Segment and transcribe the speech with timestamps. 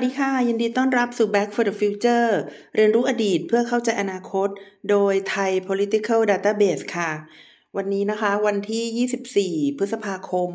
[0.00, 2.28] วัสดีค่ะ ยินดีต้อนรับสู่ Back for the Future
[2.76, 4.48] เรียนรู้อดีตเพื่อเข้าใจอนาคต
[4.90, 7.10] โดยไทย Political Database ค่ะ
[7.76, 10.50] วันนี้นะคะวันที่ 24 พฤษภาคม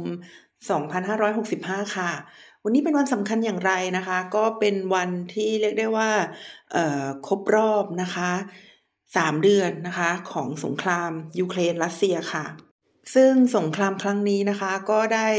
[1.16, 2.12] 2565 ค่ะ
[2.64, 6.10] วันนี้เป็นวันสำคัญอย่างไรนะคะ ก็เป็นวันที่เรียกได้ว่า
[7.28, 8.32] ครบรอบนะคะ
[8.88, 12.46] 3เดือนนะคะของสงครามยูเครนรัสเซียค่ะ
[13.16, 15.30] ซึ่งสงครามครั้งนี้นะคะก็ได้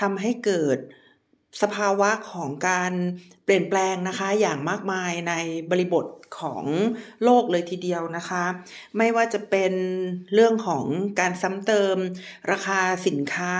[0.00, 0.78] ทำให้เกิด
[1.62, 2.92] สภาวะของการ
[3.44, 5.32] เปลี่ยนแปลงนะคะอย่างมากมายใน
[5.70, 6.06] บริบท
[6.40, 6.64] ของ
[7.24, 8.44] โลกเลยทีเดียวนะคะ
[8.96, 9.72] ไม่ว่าจะเป็น
[10.34, 10.84] เรื่องของ
[11.20, 11.96] การซ้ำเติม
[12.52, 13.54] ราคาสินค้า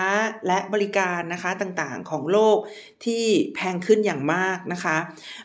[0.47, 2.59] และบริการนะคะต่างๆของโลก
[3.05, 4.97] ที่แพงขึ้นอย่างมากนะคะ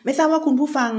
[0.04, 0.92] ไม่ทราบว่าคุณผู้ฟัง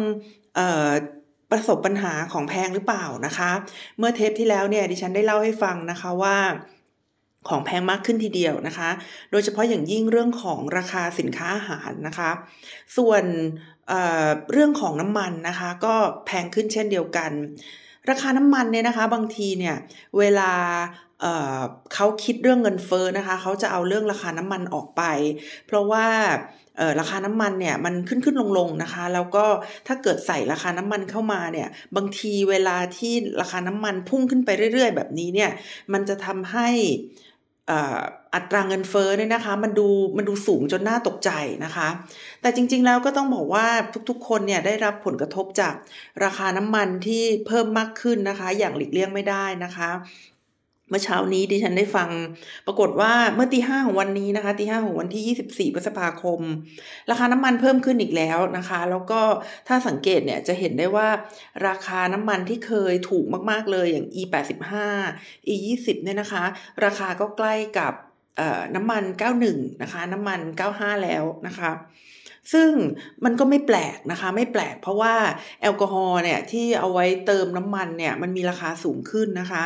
[1.51, 3.51] ประสบปัญหาของแพงหรือเปล่านะคะ
[3.97, 6.37] เมื่อเทปที่แล้วเนี่ยดิฉันได้เล่าให้ฟังนะคะว่า
[7.49, 8.89] ของแพงมากขึ้นทีเดียวนะคะ
[9.31, 12.31] โดยเฉพาะอย่างยิ่งเรื่องของราคาสินค้าอาหารนะคะ
[12.97, 13.23] ส่วน
[13.87, 17.31] เเรื่องของน้ำมันนะคะ ก็แพงขึ้นเช่นเดียวกัน
[18.09, 19.75] ราคาน้ำมันเนี่ยนะคะ บางทีเนี่ย
[20.17, 20.51] เวลา
[21.21, 25.03] เเขาคิดเรื่องเงินเฟ้อนะคะเขาจะเอาเรื่องราคาน้ำมันออกไป
[25.67, 26.05] เพราะว่า
[26.99, 29.45] ราคาน้ำมันเนี่ยมันขึ้นขึ้นลงลงนะคะ แล้วก็
[29.87, 35.51] ถ้าเกิดใส่ราคาน้ำมันเข้ามาเนี่ยบางทีเวลาที่ราคาน้ำมันพุ่งขึ้นไปเรื่อย ๆ แบบนี้เนี่ย
[35.93, 36.67] มันจะทำให้
[38.35, 41.31] อัตราเงินเฟ้อเนี่ยนะคะ มันดูมันดูสูงจนน่าตกใจ
[41.65, 41.87] นะคะ
[42.41, 43.67] แต่จริง ๆ แล้วก็ต้องบอกว่า
[44.09, 45.73] ทุกๆ คนเนี่ยได้รับผลกระทบจาก
[46.23, 49.89] ราคาน้ำมันที่เพิ่มมากขึ้นนะคะ อย่างหลีกเลี่ยงไม่ได้นะคะ
[50.89, 52.09] เมื่อเช้านี้ดิฉันได้ฟัง
[52.67, 56.41] ปรากฏว่าเมื่อตีห้าของวันนี้นะคะตีห้าของวันที่ยี่สิบสี่พฤษภาคม
[57.11, 59.21] ราคาน้ำมันเพิ่มขึ้นอีกแล้วนะคะ แล้วก็
[59.67, 61.07] ถ้าสังเกตเนี่ยจะเห็นได้ว่า
[61.67, 64.33] ราคาน้ำมันที่เคยถูกมากๆเลยอย่าง e 8
[64.71, 66.43] 5 e 2 0 เนี่ยนะคะ
[66.85, 67.93] ราคาก็ใกล้กับ
[68.75, 69.03] น้ำมัน
[69.43, 70.39] 91 นะคะ น้ำมัน
[70.71, 71.71] 95 แล้วนะคะ
[72.53, 72.71] ซึ่ง
[73.25, 75.15] มันก็ไม่แปลกนะคะ ไม่แปลกเพราะว่า
[75.61, 79.63] แอลกอฮอล์เนี่ยที่เอาไว้เติมน้ำมันเนี่ยมันมีราคาสูงขึ้นนะคะ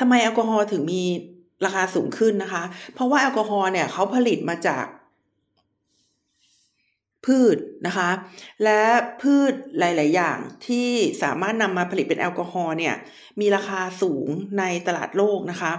[0.00, 1.02] ทำไมแอลกอฮอล์ถึงมี
[1.64, 2.62] ราคาสูงขึ้นนะคะ
[2.94, 4.86] เพราะว่าแอลกอฮอล์เนี่ยเขาผลิตมาจาก
[7.26, 8.10] พืชนะคะ
[8.64, 8.82] และ
[9.22, 10.88] พืชหลาย ๆ อย่างที่
[11.22, 12.94] สามารถนำมาผลิตเป็นแอลกอฮอล์เนี่ย
[13.40, 14.26] มีราคาสูง
[14.58, 15.72] ในตลาดโลกนะคะ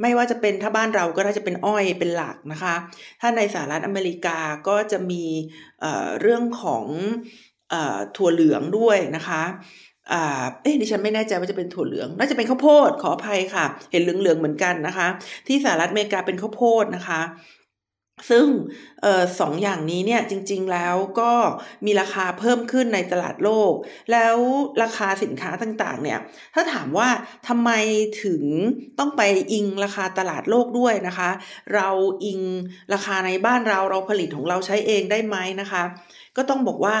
[0.00, 2.74] ไม่ว่าจะเป็นถ้าบ้านเราก็น่าจะเป็นอ้อยเป็นหลักนะคะ
[3.20, 5.24] ถ้าในสหรัฐอเมริกาก็จะมี
[5.80, 6.84] เเรื่องของ
[7.72, 7.74] อ
[8.16, 9.42] ถั่วเหลืองด้วยนะคะ
[10.12, 15.08] อ่าเอ๊ะดิฉันไม่แน่ใจว่าจะเป็นถั่วเหลือง น่าจะเป็นข้าวโพดขออภัยค่ะ เห็นเหลืองๆเหมือนกันนะคะ
[15.46, 17.20] ที่สหรัฐอเมริกาเป็นข้าวโพดนะคะ
[18.30, 18.46] ซึ่ง
[19.04, 21.32] ออสองอย่างนี้เนี่ยจริงๆแล้วก็
[21.86, 23.72] มีราคาเพิ่มขึ้นในตลาดโลก
[24.12, 24.36] แล้ว
[24.82, 26.18] ราคาสินค้าต่างๆเนี่ย
[26.54, 27.08] ถ้าถามว่า
[27.48, 27.70] ทำไม
[28.24, 28.42] ถึง
[28.98, 31.30] ต้องไปอิงราคาตลาดโลกด้วยนะคะ
[31.74, 31.88] เรา
[32.24, 32.40] อิง
[32.94, 35.82] ราคาในบ้านเราเราผลิตของเราใช้เองได้ไหมนะคะ
[36.36, 36.96] ก็ต้องบอกว่า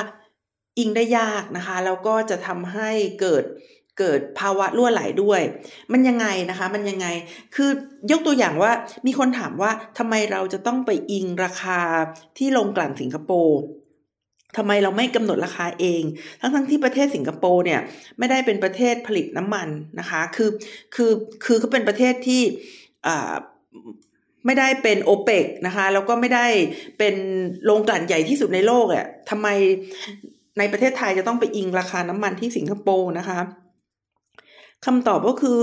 [0.78, 2.90] อิงได้ยากนะคะ แล้วก็จะทำให้
[3.20, 3.44] เกิด
[3.98, 5.40] เกิดภาวะรั่วไหลด้วย
[5.92, 7.06] มันยังไงนะคะ มันยังไง
[7.54, 7.70] คือ
[8.10, 8.72] ยกตัวอย่างว่า
[9.06, 11.80] มีคนถามว่าทำไมเราจะต้องไปอิงราคา
[12.38, 13.58] ที่ลงกลั่นสิงคโปร์
[14.56, 16.02] ทำไมเราไม่กำหนดราคาเอง
[16.40, 17.80] ทั้งทั้งที่ประเทศสิงคโปร์เนี่ย
[18.18, 19.68] ไม่ได้เป็นประเทศผลิตน้ำมัน
[20.00, 20.50] นะคะ คือ
[20.94, 21.12] คือ
[21.44, 22.42] คือเขาเป็นประเทศที่
[23.06, 23.34] อ่า
[24.46, 26.46] ไม่ได้เป็นโอเปกนะคะแล้วก็ไม่ได้
[26.98, 27.14] เป็น
[27.64, 29.48] โรงกลั่นใหญ่ที่สุดในโลกอะทำไม
[30.58, 33.38] ในประเทศไทยจะต้องไปอิงราคาน้ำมันที่สิงคโปร์นะคะ
[34.86, 35.62] คำตอบก็คือ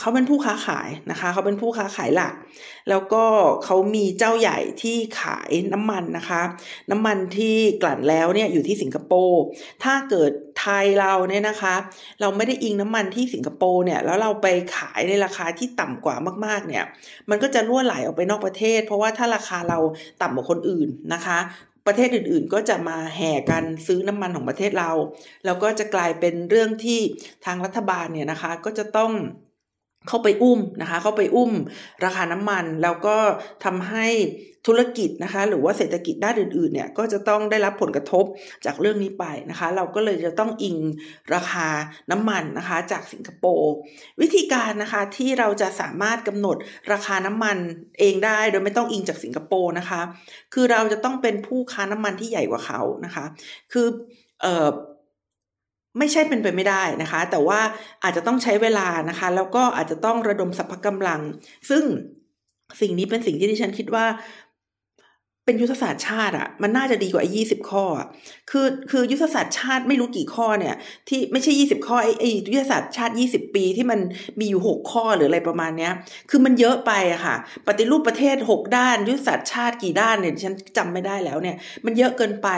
[0.00, 2.34] เขาเป็นผู้ค้าขายนะคะเขาเป็นผู้ค้าขายหลัก
[2.90, 3.24] แล้วก็
[3.64, 6.42] เขามีเจ้าใหญ่ที่ขายน้ำมันนะคะ
[6.90, 9.42] น้ำมันที่กลั่นแล้วเนี่ยอยู่ที่สิงคโปร์
[9.84, 11.74] ถ้าเกิดไทยเราเนี่ยนะคะ
[12.20, 14.46] เราไม่ได้อิงน้ำมันที่สิงคโปร์เนี่ยแล้วเราไป
[14.76, 16.16] ขายในราคาที่ต่ำกว่า
[16.46, 16.84] มากๆเนี่ย
[17.30, 19.78] มันก็จะล่วไหลออกไปนอกประเทศ เพราะว่าถ้าราคาเรา
[20.22, 21.38] ต่ำกว่าคนอื่นนะคะ
[21.88, 24.90] ประเทศอื่นๆ ก็จะมาแห่กันซื้อน้ำมันของประเทศเรา
[25.44, 27.00] แล้วก็จะกลายเป็นเรื่องที่
[27.46, 29.12] ทางรัฐบาลเนี่ยนะคะก็จะต้อง
[30.08, 31.52] เข้าไปอุ้มนะคะ เข้าไปอุ้ม
[32.04, 33.16] ราคาน้ำมัน แล้วก็
[33.64, 34.06] ทำให้
[34.66, 38.24] ธุรกิจนะคะ หรือว่าเศรษฐกิจด้านอื่นๆเนี่ยก็จะต้องได้รับผลกระทบ
[38.66, 40.76] จากเรื่องนี้ไปนะคะ เราก็เลยจะต้องอิง
[41.34, 41.68] ราคา
[42.10, 43.72] น้ำมันนะคะ จากสิงคโปร์
[44.20, 46.56] วิธีการนะคะที่เราจะสามารถกำหนด
[46.92, 47.56] ราคาน้ำมัน
[48.00, 50.00] เองได้โดยไม่ต้องอิงจากสิงคโปร์นะคะ
[50.54, 53.24] คือเราจะต้องเป็นผู้ค้าน้ำมันที่ใหญ่กว่าเขานะคะ
[53.72, 53.86] คือ
[54.42, 54.68] เอ่อ
[55.98, 57.60] ไม่ใช่เป็นไปไม่ได้นะคะ แต่ว่า
[58.02, 61.20] อาจจะต้องใช้เวลานะคะ แล้วก็อาจจะต้องระดมสรรพกำลัง
[61.70, 61.84] ซึ่ง
[62.80, 64.06] สิ่งนี้เป็นสิ่งที่ดิฉันคิดว่า
[65.48, 67.84] เป็นยุทธศาสตร์ชาติอะมันน่าจะดีกว่าไอ้ยี่สิบข้อ
[68.50, 70.74] คือคือยุทธศาสตร์ชาติไม่รู้กี่ข้อเนี่ย
[71.08, 74.00] ที่ไม่ใช่ยี่สิบข้อไอ้ไอ้ยุทธศาสตร์ชาติยี่สิบปีที่มัน
[74.40, 75.92] มีอยู่หกข้อหรืออะไรประมาณเนี้ย
[76.30, 77.36] คือมันเยอะไปอะค่ะ
[77.66, 82.48] ปฏิรูปประเทศหกด้าน ยุทธศาสตร์ชาติกี่ด้านเนี่ยฉันจำไม่ได้แล้วเนี่ย มันเยอะเกินไป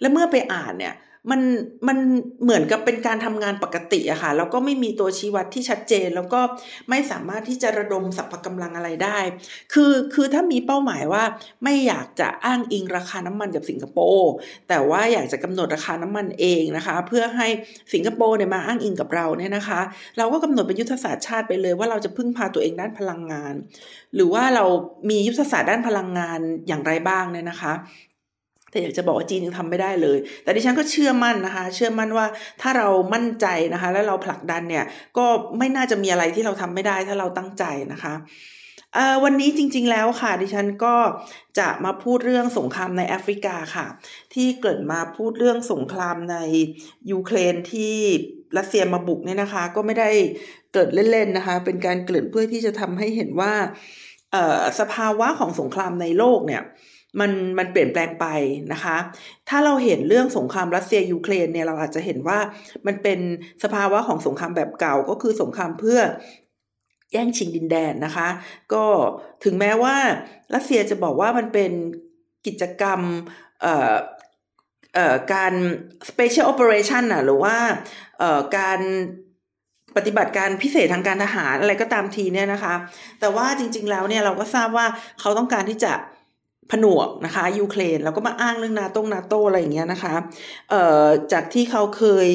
[0.00, 0.94] แล้วเมื่อไปอ่านเนี่ย
[1.30, 1.40] มัน
[1.88, 1.98] มัน
[2.42, 6.40] เหมือนกับเป็นการทำงานปกติอะค่ะแล้วก็ไม่มีตัวชี้วัดที่ชัดเจน แล้วก็
[6.90, 9.18] ไม่สามารถที่จะระดมสรรพกำลังอะไรได้
[9.72, 11.24] คือคือถ้ามีเป้าหมายว่า
[11.64, 14.32] ไม่อยากจะอ้างอิงราคาน้ำมันกับสิงคโปร์
[14.68, 17.48] แต่ว่าอยากจะกำหนดราคาน้ำมันเองนะคะ เพื่อให้
[17.92, 19.80] สิงคโปร์เนี่ยมาอ้างอิงกับเราเนี่ยนะคะ
[20.18, 23.54] เราก็กำหนดเป็นยุทธศาสตร์ชาติไปเลยว่าเราจะพึ่งพาตัวเองด้านพลังงาน
[24.14, 24.64] หรือว่าเรา
[25.10, 27.72] มียุทธศาสตร์ด้านพลังงานอย่างไรบ้างเนี่ยนะคะ
[28.76, 32.26] แต่อยากจะบอกว่าจีนยังทำไม่ได้เลย แต่ดิฉันก็เชื่อมั่นนะคะ เชื่อมั่นว่า
[32.62, 34.84] ถ้าเรามั่นใจนะคะ แล้วเราผลักดันเนี่ย
[35.18, 35.26] ก็
[35.58, 38.14] ไม่น่าจะมีอะไรที่เราทำไม่ได้ถ้าเราตั้งใจนะคะ
[39.24, 40.96] วันนี้จริงๆแล้วค่ะ ดิฉันก็
[41.58, 43.86] จะมาพูดเรื่องสงครามในแอฟริกาค่ะ
[44.34, 46.36] ที่เกิดมาพูดเรื่องสงครามใน
[47.10, 47.96] ยูเครนที่
[48.58, 50.10] รัสเซียมาบุกเนี่ยนะคะ ก็ไม่ได้
[50.72, 53.52] เกิดเล่นๆนะคะ เป็นการเกิดเพื่อที่จะทำให้เห็นว่า
[54.80, 56.62] สภาวะของสงครามในโลกเนี่ย
[57.20, 58.26] มันมันเปลี่ยนแปลงไป
[58.72, 58.96] นะคะ
[59.48, 62.38] ถ้าเราเห็นเรื่องสงครามรัสเซียยูเครนเนี่ยเราอาจจะเห็นว่า
[62.86, 63.18] มันเป็น
[63.64, 66.00] สภาวะของสงครามแบบเก่าก็คือสงครามเพื่อ
[67.12, 68.28] แย่งชิงดินแดนนะคะ
[68.72, 68.84] ก็
[69.44, 69.96] ถึงแม้ว่า
[70.54, 71.72] รัสเซียจะบอกว่ามันเป็น
[72.46, 73.00] กิจกรรม
[75.32, 75.54] การ
[76.08, 77.56] special operation อะหรือว่า
[78.58, 78.80] การ
[79.96, 82.74] ปฏิบัติการพิเศษทางการทหารอะไรก็ตามทีเนี่ยนะคะ
[83.20, 84.86] แต่ว่าจริง ๆ แล้วเนี่ยเราก็ทราบว่า
[85.20, 85.92] เขาต้องการที่จะ
[86.70, 90.14] ผนวกนะคะยูเครนแล้วก็มาอ้างเรื่องนาตงนาโตอะไรอย่างเงี้ยนะคะ
[90.70, 92.28] เอ่อจากที่เขาเคย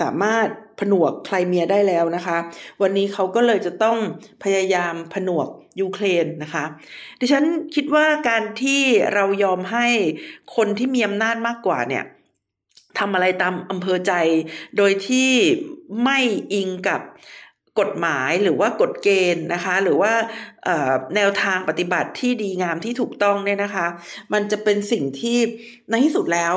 [0.00, 0.48] สามารถ
[0.80, 2.36] ผนวกไครเมียได้แล้วนะคะ
[2.82, 3.98] วันนี้เขาก็เลยจะต้อง
[4.44, 5.48] พยายามผนวก
[5.80, 6.64] ยูเครนนะคะ
[7.20, 7.44] ดิฉัน
[7.74, 8.82] คิดว่าการที่
[9.14, 9.86] เรายอมให้
[10.56, 12.04] คนที่มีอำนาจมากกว่าเนี่ย
[12.98, 14.12] ทำอะไรตามอำเภอใจ
[14.76, 15.30] โดยที่
[16.04, 16.18] ไม่
[16.52, 17.00] อิงกับ
[17.80, 20.12] กฎหมายหรือว่ากฎเกณฑ์นะคะ หรือว่า
[21.16, 23.86] แนวทางปฏิบัติที่ดีงามที่ถูกต้องเนี่ยนะคะ
[24.32, 25.38] มันจะเป็นสิ่งที่
[25.90, 26.56] ในที่สุดแล้ว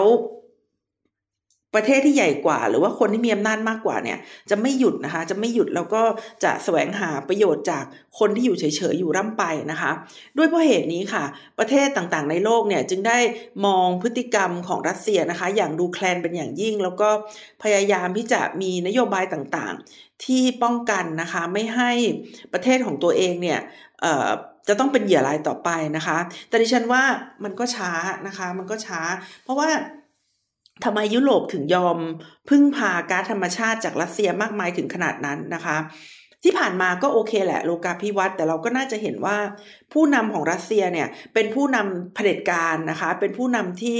[1.75, 4.17] ประเทศที่ใหญ่กว่า หรือว่าคนที่มีอำนาจมากกว่าเนี่ย
[4.49, 6.01] จะไม่หยุดนะคะ จะไม่หยุดแล้วก็
[6.43, 7.83] จะแสวงหาประโยชน์จาก
[8.19, 9.91] คนที่อยู่เฉยๆอยู่ร่ำไปนะคะ
[10.37, 11.23] ด้วยเพราะเหตุนี้ค่ะ
[11.59, 13.19] ประเทศต่างๆในโลกเนี่ยจึงได้
[13.65, 17.09] มองพฤติกรรมของรัสเซียนะคะ อย่างดูแคลนเป็นอย่างยิ่ง แล้วก็
[17.63, 21.91] พยายามที่จะมีนโยบายต่างๆ ที่ป้องกันนะคะไม่ให้
[22.53, 23.59] ประเทศของตัวเองเนี่ย
[24.67, 26.17] จะต้องเป็นเหยื่อรายต่อไปนะคะ
[26.49, 27.03] แต่ดิฉันว่า
[27.43, 27.91] มันก็ช้า
[28.27, 29.01] นะคะ มันก็ช้า
[29.43, 29.69] เพราะว่า
[30.83, 31.97] ทำไมยุโรปถึงยอม
[32.49, 35.77] พึ่งพาก๊าซธรรมชาติจากรัสเซียมากมายถึงขนาดนั้นนะคะ
[36.45, 39.37] ที่ผ่านมาก็โอเคแหละโลกาพิวัตรแต่เราก็น่าจะเห็นว่า
[39.93, 43.99] ผู้นำของรัสเซียเนี่ยเป็นผู้นำเผด็จการนะคะ เป็นผู้นำที่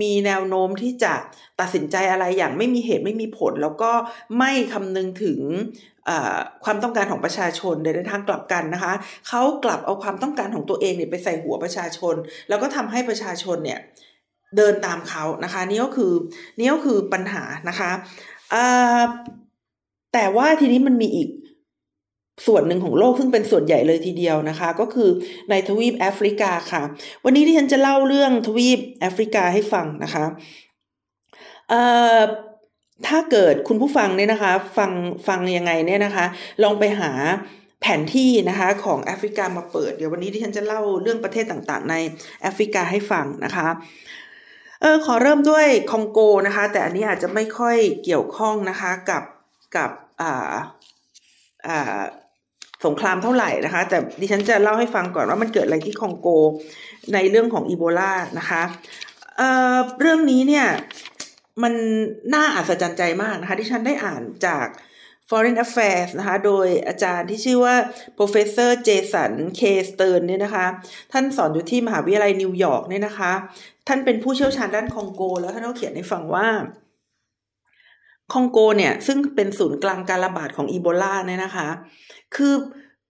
[0.00, 1.12] มีแนวโน้มที่จะ
[1.60, 3.92] ตัดสินใจอะไรอย่างไม่มีเหตุไม่มีผล แล้วก็
[4.38, 5.40] ไม่คำนึงถึง
[6.64, 8.92] ความต้องการของประชาชนในทางกลับกันนะคะ
[9.28, 12.14] เขากลับเอาความต้องการของตัวเองเนี่ยไปใส่หัวประชาชน
[12.48, 13.78] แล้วก็ทำให้ประชาชนเนี่ย
[14.56, 16.12] เดินตามเขานะคะ นี่ก็คือ
[16.58, 17.90] นี่ก็คือปัญหานะคะ
[20.12, 21.28] แต่ว่าทีนี้มันมีอีก
[22.46, 25.10] ส่วนหนึ่งของโลกซึ่งเป็นส่วนใหญ่เลยทีเดียวนะคะ ก็คือ
[25.50, 26.82] ในทวีปแอฟริกาค่ะ
[27.24, 30.24] วันนี้ที่ฉันจะเล่าเรื่องทวีปแอฟริกาให้ฟังนะคะ
[33.06, 34.92] ถ้าเกิดคุณผู้ฟังเนี่ยนะคะ ฟัง
[35.28, 36.26] ฟังยังไงเนี่ยนะคะ
[36.62, 37.10] ลองไปหา
[37.80, 41.94] แผนที่นะคะของแอฟริกามาเปิด เดี๋ยววันนี้ที่ฉันจะเล่าเรื่องประเทศต่างๆ ใน
[42.42, 43.68] แอฟริกาให้ฟังนะคะ
[44.82, 49.22] เออขอเริ่มด้วยคองโกนะคะ แต่อันนี้อาจจะไม่ค่อยเกี่ยวข้องนะคะกับ
[49.76, 50.52] กับอ่า
[51.66, 52.00] อ่า
[52.84, 56.28] สงครามเท่าไหร่นะคะ แต่ดิฉันจะเล่าให้ฟังก่อนว่ามันเกิดอะไรที่คองโก
[57.14, 58.62] ในเรื่องของอีโบลานะคะ
[59.36, 60.66] เอ่อเรื่องนี้เนี่ย
[61.62, 61.74] มัน
[62.34, 64.66] น่าอัศจรรย์ใจมากนะคะที่ฉันได้อ่านจาก
[65.28, 67.74] Foreign Affairs นะคะ โดยอาจารย์ที่ชื่อว่า
[68.18, 69.60] Professor Jason K.
[69.88, 70.66] Stern เนี่ยนะคะ
[71.12, 73.32] ท่านสอนอยู่ที่มหาวิทยาลัยนิวยอร์กเนี่ยนะคะ
[73.88, 76.48] ท่านเป็นผู้เชี่ยวชาญด้านคองโก แล้วท่านก็เขียนให้ฟังว่า
[78.32, 81.68] คองโกเนี่ยซึ่งเป็นศูนย์กลางการระบาดของอีโบลาเนี่ยนะคะ
[82.36, 82.54] คือ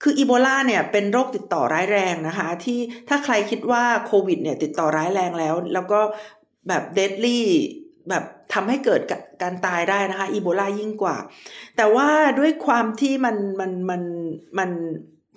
[0.03, 2.79] คืออีโบลาเนี่ยเป็นโรคติดต่อร้ายแรงนะคะ ที่
[3.09, 6.01] ถ้าใครคิดว่าโควิดเนี่ยติดต่อร้ายแรงแล้ว แล้วก็
[6.69, 7.47] แบบ deadly
[8.09, 9.01] แบบทำให้เกิด
[9.43, 11.17] การตายได้นะคะอีโบลายิ่งกว่า
[11.77, 12.09] แต่ว่า
[12.39, 14.03] ด้วยความที่มันมันมัน
[14.59, 14.71] มัน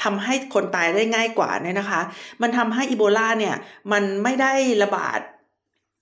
[0.03, 2.01] ทำให้คนตายได้ง่ายกว่าเนี่ยนะคะ
[2.41, 3.55] มันทำให้อีโบลาเนี่ย
[3.91, 5.19] มันไม่ได้ระบาด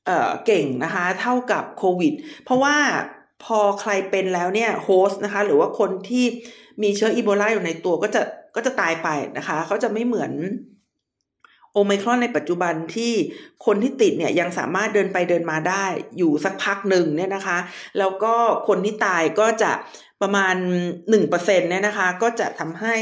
[0.06, 2.76] เอ่อเก่งนะคะ เท่ากับโควิด เพราะว่า
[3.44, 6.26] พอใครเป็นแล้วเนี่ยโฮสต์นะคะ หรือว่าคนที่
[6.82, 8.22] มีเชื้ออีโบลาอยู่ในตัวก็จะ
[8.56, 9.08] ก็จะตายไป
[9.38, 10.32] นะคะ เขาจะไม่เหมือน
[11.74, 13.14] โอไมครอนในปัจจุบันที่
[13.66, 15.86] คนที่ติดเนี่ยยังสามารถเดินไปเดินมาได้
[16.18, 17.58] อยู่สักพักหนึ่งเนี่ยนะคะ
[18.00, 18.36] แล้วก็
[18.68, 19.72] คนที่ตายก็จะ
[20.22, 20.56] ประมาณ
[21.10, 22.96] หนึ่งเปอร์เซ็นเนี่ยนะคะ ก็จะทำให้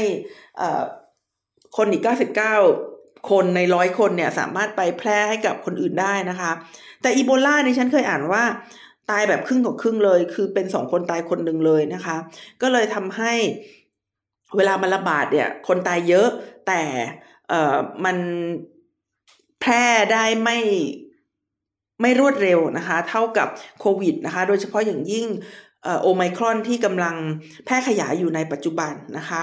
[1.76, 2.54] คนอีกเก้าสิบเก้า
[3.30, 6.50] คนในร้อยคนเนี่ยสามารถไปแพร่ให้กับคนอื่นได้นะคะ
[7.02, 8.44] แต่อีโบลาในฉันเคยอ่านว่า
[9.10, 12.16] ตายแบบครึ่งต่อครึ่งเลย คือเป็นสองคนตายคนหนึ่งเลยนะคะ
[12.62, 13.32] ก็เลยทำให้
[14.56, 16.28] เวลามันระบาดเนี่ย คนตายเยอะ
[16.66, 16.82] แต่
[17.52, 18.16] เอ่อมัน
[19.60, 20.58] แพร่ได้ไม่
[22.00, 23.48] ไม่รวดเร็วนะคะ เท่ากับ
[23.80, 25.26] โควิดนะคะ โดยเฉพาะอย่างยิ่ง
[26.02, 27.16] โอไมครอนที่กำลัง
[27.64, 29.42] แพร่ขยายอยู่ในปัจจุบันนะคะ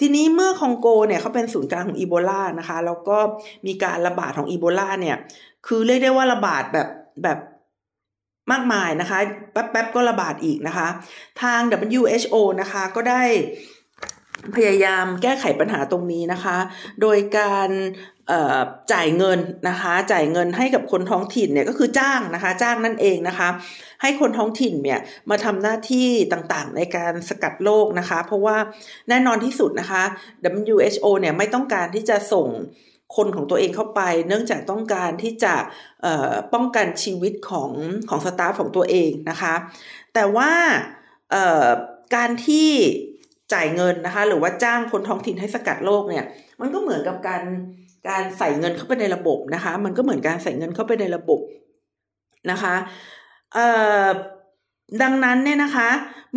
[0.00, 3.18] ทีนี้เมื่อคองโกเนี่ยเขาเป็นศูนย์กลางของอีโบลานะคะ แล้วก็
[3.66, 5.16] มีการระบาดของอีโบลาเนี่ย
[5.66, 6.88] คือเรียกได้ว่าระบาดแบบ
[7.22, 7.38] แบบ
[8.52, 9.18] มากมายนะคะ
[9.52, 10.88] แป๊บๆก็ระบาดอีกนะคะ
[11.42, 11.60] ทาง
[12.00, 13.22] WHO นะคะก็ได้
[14.56, 16.56] พยายามแก้ไขปัญหาตรงนี้นะคะ
[17.00, 17.70] โดยการ
[18.92, 23.48] จ่ายเงินนะคะ จ่ายเงินให้กับคนท้องถิ่นเนี่ยก็คือจ้างนะคะ จ้างนั่นเองนะคะ
[24.02, 28.56] ให้คนท้องถิ่นเนี่ยมาทำหน้าที่ต่างๆ ในการสกัดโรคนะคะ เพราะว่า
[29.08, 30.02] แน่นอนที่สุดนะคะ
[30.64, 32.48] WHO เนี่ยไม่ต้องการที่จะส่ง
[33.16, 35.54] คนของตัวเองเข้าไป เนื่องจากต้องการที่จะ
[36.54, 37.70] ป้องกันชีวิตของ
[38.08, 39.54] ของสตาฟของตัวเองนะคะ
[40.14, 40.52] แต่ว่า
[42.16, 42.70] การที่
[43.52, 46.24] จ่ายเงินนะคะ หรือว่าจ้างคนท้องถิ่นให้สกัดโรคเนี่ย
[46.60, 47.42] มันก็เหมือนกับการ
[48.08, 51.40] การใส่เงินเข้าไปในระบบนะคะ มันก็เหมือนการใส่เงินเข้าไปในระบบ
[52.50, 52.74] นะคะ
[55.02, 55.88] ดังนั้นเนี่ยนะคะ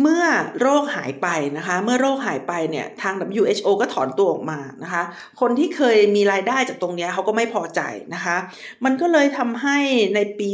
[0.02, 0.24] เมื่อ
[0.60, 5.02] โรคหายไปนะคะ เมื่อโรคหายไปเนี่ยทาง WHO ก็ถอนตัวออกมานะคะ
[5.40, 7.80] คนที่เคยมีรายได้จากตรงนี้เขาก็ไม่พอใจ
[8.14, 8.36] นะคะ
[8.84, 9.78] มันก็เลยทำให้
[10.14, 10.48] ในปี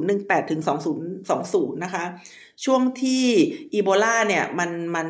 [0.00, 0.60] 2018 ถึง
[1.02, 2.04] 2020 นะคะ
[2.64, 3.24] ช่วงที่
[3.74, 5.08] อีโบลาเนี่ยมันมัน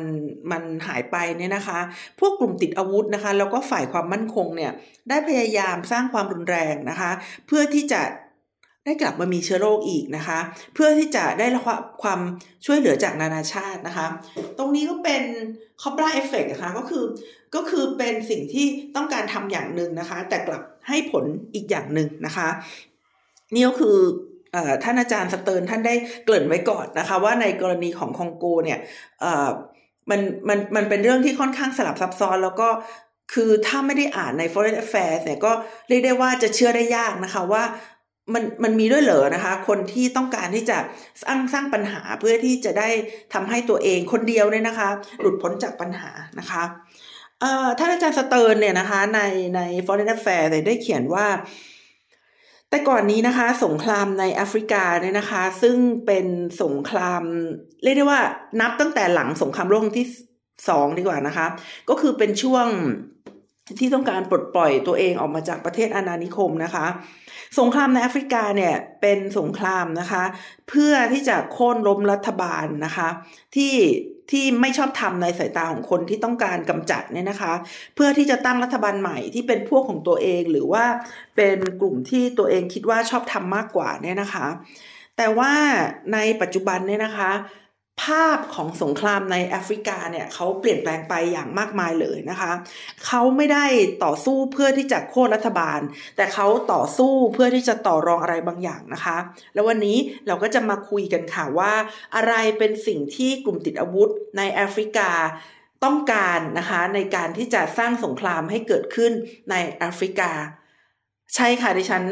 [0.51, 1.79] มันหายไปเนี่ยนะคะ
[2.19, 4.71] พวกกลุ่มติดอาวุธนะคะ แล้วก็ฝ่ายความมั่นคงเนี่ย
[5.09, 7.11] ได้พยายามสร้างความรุนแรงนะคะ
[7.47, 8.01] เพื่อที่จะ
[8.85, 10.39] ได้กลับมามีเชื้อโรคอีกนะคะ
[10.73, 12.19] เพื่อที่จะได้รับความ
[12.65, 14.07] ช่วยเหลือจากนานาชาตินะคะ
[14.57, 15.23] ตรงนี้ก็เป็น
[15.81, 17.03] cobra effect นะคะก็คือ
[17.55, 18.65] ก็คือเป็นสิ่งที่
[18.95, 22.47] ต้องการทำอย่างหนึ่งนะคะ แต่กลับให้ผลอีกอย่างหนึ่งนะคะ
[23.53, 23.97] นี่ก็คือ
[24.83, 25.93] ท่านอาจารย์สเติร์นท่านได้
[26.25, 28.79] เกริ่นไว้ก่อนนะคะ ว่าในกรณีของคองโกเนี่ย
[30.09, 32.69] มันมันมันเป็นเรื่องที่ค่อนข้างสลับซับซ้อนแล้วก็
[33.33, 35.51] คือถ้าไม่ได้อ่านใน Foreign Affairs เนี่ยก็
[35.87, 37.63] เรียกได้ว่าจะเชื่อได้ยากนะคะว่า
[38.33, 40.77] มันมันมีด้วยเหรอนะคะ คนที่ต้องการที่จะ
[41.23, 42.89] สร้างสร้างปัญหาเพื่อที่จะได้
[43.33, 44.89] ทำให้ตัวเองคนเดียวเนี่ยนะคะ
[45.21, 46.63] หลุดพ้นจากปัญหานะคะ
[47.79, 49.21] ท่านอาจารย์สเติร์นเนี่ยนะคะใน
[49.55, 51.25] ใน Foreign Affairs ได้เขียนว่า
[52.71, 56.25] แต่ก่อนนี้นะคะ สงครามในแอฟริกาเนี่ยนะคะ ซึ่งเป็น
[56.63, 57.23] สงคราม
[57.83, 58.21] เรียกได้ว่า
[58.61, 60.07] นับตั้งแต่หลังสงครามโลกที่
[60.69, 61.47] สองดีกว่านะคะ
[61.89, 62.67] ก็คือเป็นช่วง
[63.79, 66.85] ที่ต้องการปลดปล่อยตัวเองออกมาจากประเทศอาณานิคมนะคะ
[67.59, 70.23] สงครามในแอฟริกาเนี่ยเป็นสงครามนะคะ
[70.69, 73.09] เพื่อที่จะโค่นล้มรัฐบาลนะคะ
[73.55, 73.73] ที่
[74.31, 77.53] ที่ไม่ชอบทำในสายตาของคนที่ต้องการกำจัดเนี่ยนะคะ
[77.95, 80.85] เพื่อที่จะตั้งรัฐบาลใหม่ที่เป็นพวกของตัวเองหรือว่า
[81.35, 84.47] เป็นกลุ่มที่ตัวเองคิดว่าชอบทำมากกว่าเนี่ยนะคะ
[85.17, 85.51] แต่ว่า
[86.13, 87.31] ในปัจจุบันเนี่ยนะคะ
[88.03, 92.51] ภาพของสงครามในแอฟริกาเนี่ยเขาเปลี่ยนแปลงไปอย่างมากมายเลยนะคะ
[93.05, 93.65] เขาไม่ได้
[94.03, 95.79] ต่อสู้เพื่อที่จะโค่นรัฐบาล
[96.15, 99.17] แต่เขาต่อสู้เพื่อที่จะต่อรองอะไรบางอย่างนะคะ
[99.53, 101.73] แล้ววันนี้เราก็จะมาคุยกันค่ะว่า
[102.15, 105.11] อะไรเป็นสิ่งที่กลุ่มติดอาวุธในแอฟริกา
[105.83, 109.11] ต้องการนะคะในการที่จะสร้างสงครามให้เกิดขึ้น
[109.49, 110.31] ในแอฟริกา
[111.35, 112.03] ใช่ค่ะดิฉัน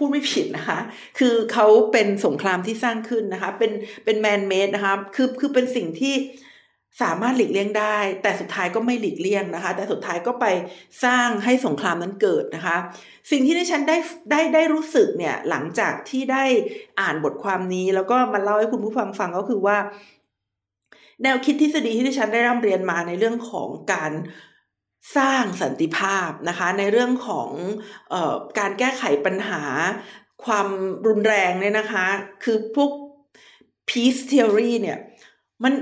[0.00, 0.78] พูดไม่ผิดนะคะ
[1.18, 3.72] คือเขาเป็นสงครามที่สร้างขึ้นนะคะ เป็น
[4.04, 6.14] เป็นแมนเมดนะคะ คือคือเป็นสิ่งที่
[7.02, 10.46] สามารถหลีกเลี่ยงได้ แต่สุดท้ายก็ไม่หลีกเลี่ยงนะคะ แต่สุดท้ายก็ไป
[11.04, 12.76] สร้างให้สงครามนั้นเกิดนะคะ
[13.30, 13.96] สิ่งที่ดิฉันได้
[14.30, 16.44] ได้ได้รู้สึกเนี่ยหลังจากที่ได้
[17.00, 19.76] อ่านบทความนี้ แล้วก็มาเล่าให้คุณผู้ฟังฟังก็คือว่า
[21.22, 24.12] แนวคิดทฤษฎีที่ดิฉันได้ร่ำเรียนมาในเรื่องของการ
[25.16, 27.50] สร้างสันติภาพนะคะ ในเรื่องของ
[28.12, 29.62] ออการแก้ไขปัญหา
[30.44, 30.68] ความ
[31.06, 32.06] รุนแรงเนี่ยนะคะ
[32.44, 32.90] คือพวก
[33.88, 34.98] peace theory เนี่ย
[35.64, 35.74] มัน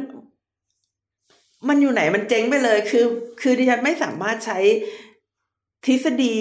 [1.69, 3.05] มันอยู่ไหนมันเจ๊งไปเลยคือ
[3.41, 4.59] คือดิฉันไม่สามารถใช้
[5.87, 6.39] ทฤษฎี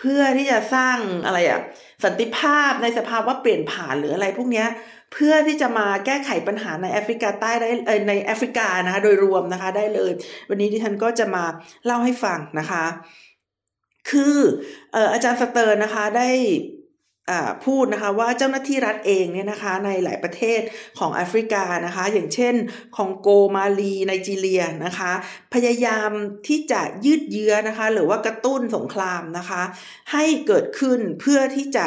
[0.00, 1.60] เพื่อที่จะสร้างอะไรอะ
[2.04, 4.64] สันติภาพในสภาวะเปลี่ยนผ่านหรืออะไรพวกนี้
[5.12, 7.68] เพื่อที่จะมาแก้ไขปัญหาในแอฟริกาใต้ได้
[8.08, 10.12] ในแอฟริกานะคะโดยรวมนะคะได้เลย
[10.48, 11.44] วันนี้ดิฉันก็จะมา
[11.86, 12.84] เล่าให้ฟังนะคะ
[14.10, 14.36] คือ
[15.12, 16.28] อาจารย์สเติร์นนะคะได้
[17.64, 20.60] พูดนะคะว่าเจ้าหน้าที่รัฐเองเนี่ยนะคะในหลายประเทศ
[20.98, 22.54] ของแอฟริกานะคะอย่างเช่น
[22.96, 25.12] คองโกมาลีไนจีเรียนะคะ
[25.54, 26.10] พยายาม
[26.48, 29.62] ที่จะยืดเยื้อนะคะหรือว่ากระตุ้นสงครามนะคะ
[30.12, 31.86] ให้เกิดขึ้นเพื่อที่จะ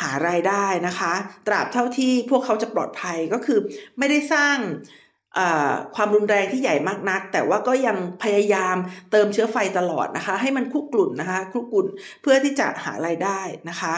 [0.00, 1.12] หารายได้นะคะ
[1.46, 3.58] ตราบเท่าที่พวกเขาจะปลอดภัยก็คือ
[3.98, 4.56] ไม่ได้สร้าง
[5.94, 8.76] ความรุนแรงที่ใหญ่มากนัก แต่ว่าก็ยังพยายาม
[9.10, 11.86] เติมเชื้อไฟตลอดนะคะ ให้มันคุกกลุ่นนะคะคุกกลุ่น
[12.22, 13.94] เพื่อที่จะหารายได้นะคะ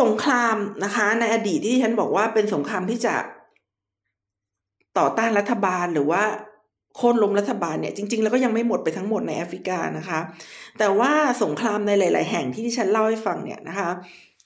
[0.00, 3.14] สงครามนะคะ ในอดีตที่ฉันบอกว่าเป็นสงครามที่จะ
[4.98, 6.22] ต่อต้านรัฐบาลหรือว่า
[6.96, 10.20] โค่นล้มรัฐบาลเนี่ยจริงๆ แล้วก็ยังไม่หมดไปทั้งหมดในแอฟริกานะคะ
[10.78, 11.12] แต่ว่า
[11.42, 13.90] สงครามในหลาย ๆ แห่งที่ที่ฉันเล่าให้ฟังเนี่ยนะคะ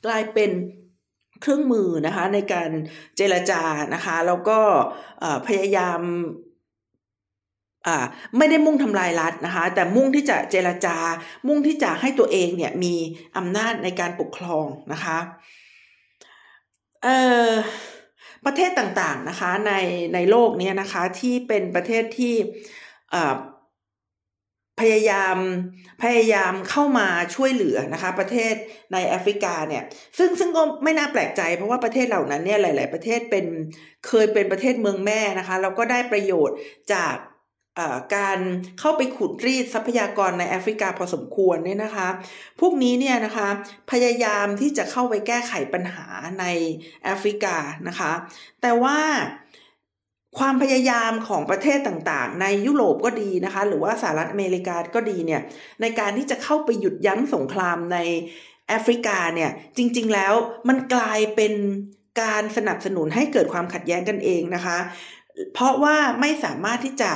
[0.07, 0.51] กลายเป็น
[1.41, 2.71] เครื่องมือนะคะในการ
[3.17, 3.63] เจรจา
[3.95, 4.59] นะคะ แล้วก็
[5.47, 6.01] พยายาม
[8.37, 10.97] ไม่ได้มุ่งทำลายรัฐนะคะ แต่มุ่งที่จะเจรจา
[11.47, 12.95] มุ่งที่จะให้ตัวเองเนี่ยมี
[13.37, 15.19] อำนาจในการปกครองนะคะ
[17.03, 17.17] เอ่
[17.51, 17.53] อ
[18.47, 19.73] ประเทศต่างๆนะคะใน
[20.15, 22.35] ในโลกนี้นะคะที่เป็นประเทศที่
[24.81, 25.37] พยายาม
[26.03, 28.55] พยายามเข้ามาช่วยเหลือนะคะประเทศ
[28.93, 29.83] ในแอฟริกาเนี่ย
[30.19, 33.47] ซึ่งซึ่งก็ไม่น่าแปลกใจ เพราะว่าประเทศเหล่านั้นเนี่ยหลาย ๆ ประเทศเป็น
[34.07, 36.57] เคยเป็นประเทศเมืองแม่นะคะแล้วก็ได้ประโยชน์
[36.93, 37.15] จาก
[38.17, 38.39] การ
[38.81, 42.09] เข้าไปขุดรีดทรัพยากรในแอฟริกาพอสมควรเนี่ยนะคะ
[42.61, 43.49] พวกนี้เนี่ยนะคะ
[43.91, 46.07] พยายามที่จะเข้าไปแก้ไขปัญหา
[46.41, 46.45] ใน
[47.05, 47.57] แอฟริกา
[47.89, 48.13] นะคะ
[48.63, 48.99] แต่ว่า
[50.39, 55.41] ความพยายามของประเทศต่างๆ ในยุโรปก็ดีนะคะ หรือว่าสหรัฐอเมริกาก็ดีเนี่ย
[55.81, 57.99] ในการที่จะเข้าไปหยุดยั้งสงครามใน
[58.69, 60.35] แอฟริกาเนี่ยจริงๆแล้ว
[60.69, 61.53] มันกลายเป็น
[62.23, 64.79] การสนับสนุนให้เกิดความขัดแย้งกันเองนะคะ
[65.55, 67.11] เพราะว่าไม่สามารถที่จะ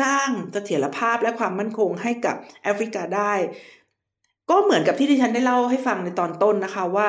[0.00, 3.32] สร้างเสถียรภาพและความมั่นคงให้กับแอฟริกาได้
[4.50, 7.08] ก็เหมือนกับที่ที่ฉันได้เล่าให้ฟังในตอนต้นนะคะว่า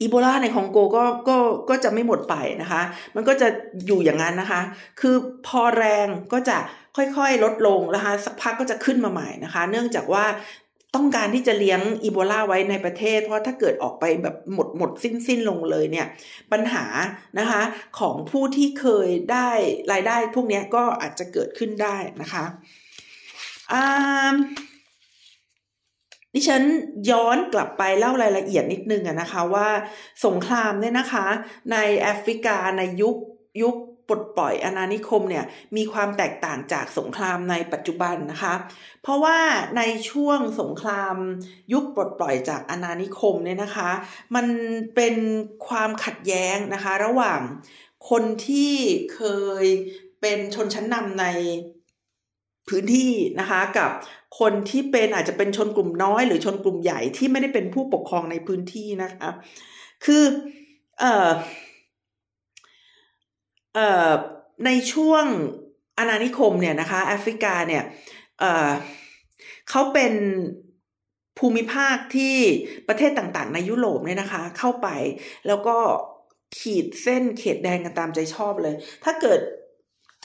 [0.00, 1.36] อีโบลาในคองโกก็ก็
[1.70, 2.82] ก็จะไม่หมดไปนะคะ
[3.14, 3.48] มันก็จะ
[3.86, 4.60] อยู่อย่างนั้นนะคะ
[5.00, 5.14] คือ
[5.46, 6.56] พอแรงก็จะ
[6.96, 10.24] ค่อยๆลดลงนะคะ สักพักก็จะขึ้นมาใหม่นะคะ เนื่องจากว่า
[10.98, 16.06] ต้องการที่จะเลี้ยงอีโบลาไว้ในประเทศ เพราะถ้าเกิดออกไปแบบหมดหมดสิ้นสิ้นลงเลยเนี่ย
[16.52, 16.84] ปัญหา
[17.38, 17.62] นะคะ
[17.98, 19.48] ของผู้ที่เคยได้
[19.92, 22.44] รายได้พวกนี้ก็อาจจะเกิดขึ้นได้นะคะ
[26.34, 26.62] ดิฉัน
[27.10, 29.68] ย้อนกลับไปเล่ารายละเอียดนิดนึงนะคะว่า
[30.26, 31.26] สงครามเนี่ยนะคะ
[31.72, 33.16] ในแอฟริกาในยุค
[33.62, 33.76] ยุค
[34.08, 35.44] ปลดปล่อยอาณานิคมเนี่ย
[35.76, 38.54] มีความแตกต่างจากสงครามในปัจจุบันนะคะ
[39.02, 39.38] เพราะว่า
[39.76, 41.16] ในช่วงสงคราม
[41.72, 43.90] ยุคปลดปล่อยจากอาณานิคมเนี่ยนะคะ
[44.34, 44.46] มัน
[44.94, 45.14] เป็น
[45.68, 47.40] ความขัดแย้งนะคะ ระหว่าง
[48.10, 48.74] คนที่
[49.14, 49.22] เค
[49.62, 49.64] ย
[50.20, 51.26] เป็นชนชั้นนำใน
[52.68, 53.90] พื้นที่นะคะกับ
[54.40, 59.30] คนที่เป็นอาจจะเป็นชนกลุ่มน้อย หรือชนกลุ่มใหญ่ที่ไม่ได้เป็นผู้ปกครองในพื้นที่นะคะ
[60.04, 60.24] คือ
[61.00, 61.28] เอ่อ
[64.64, 65.24] ในช่วง
[65.98, 67.82] อาณานิคมเนี่ยนะคะแอฟริกาเนี่ย
[68.38, 70.12] เเขาเป็น
[71.38, 72.36] ภูมิภาคที่
[72.88, 74.88] ประเทศต่างๆ ในยุโรปเนี่ยนะคะ เข้าไป
[75.46, 75.76] แล้วก็
[76.58, 79.40] ขีดเส้นเขตแดนกันตามใจชอบเลย ถ้าเกิด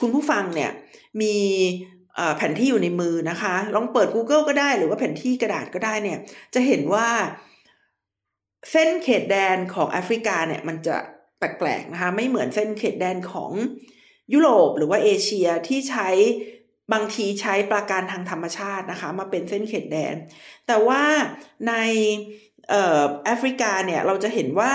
[0.00, 0.70] คุณผู้ฟังเนี่ย
[1.22, 1.36] มี
[2.36, 6.18] แผนที่อยู่ในมือนะคะ ลองเปิด Google ก็ได้หรือว่าแผนที่กระดาษก็ได้เนี่ย
[6.54, 7.08] จะเห็นว่า
[8.70, 10.96] เส้นเขตแดนของแอฟริกาเนี่ยมันจะ
[11.60, 13.52] ปลกๆนะคะไม่เหมือนเส้นเขตแดนของ
[14.32, 16.08] ยุโรปหรือว่าเอเชียที่ใช้
[16.92, 20.14] บางทีใช้ปราการทางธรรมชาตินะคะมาเป็นเส้นเขตแดน
[20.66, 21.02] แต่ว่า
[21.68, 21.74] ใน
[23.24, 24.72] แอฟริกาเนี่ยเราจะเห็นว่า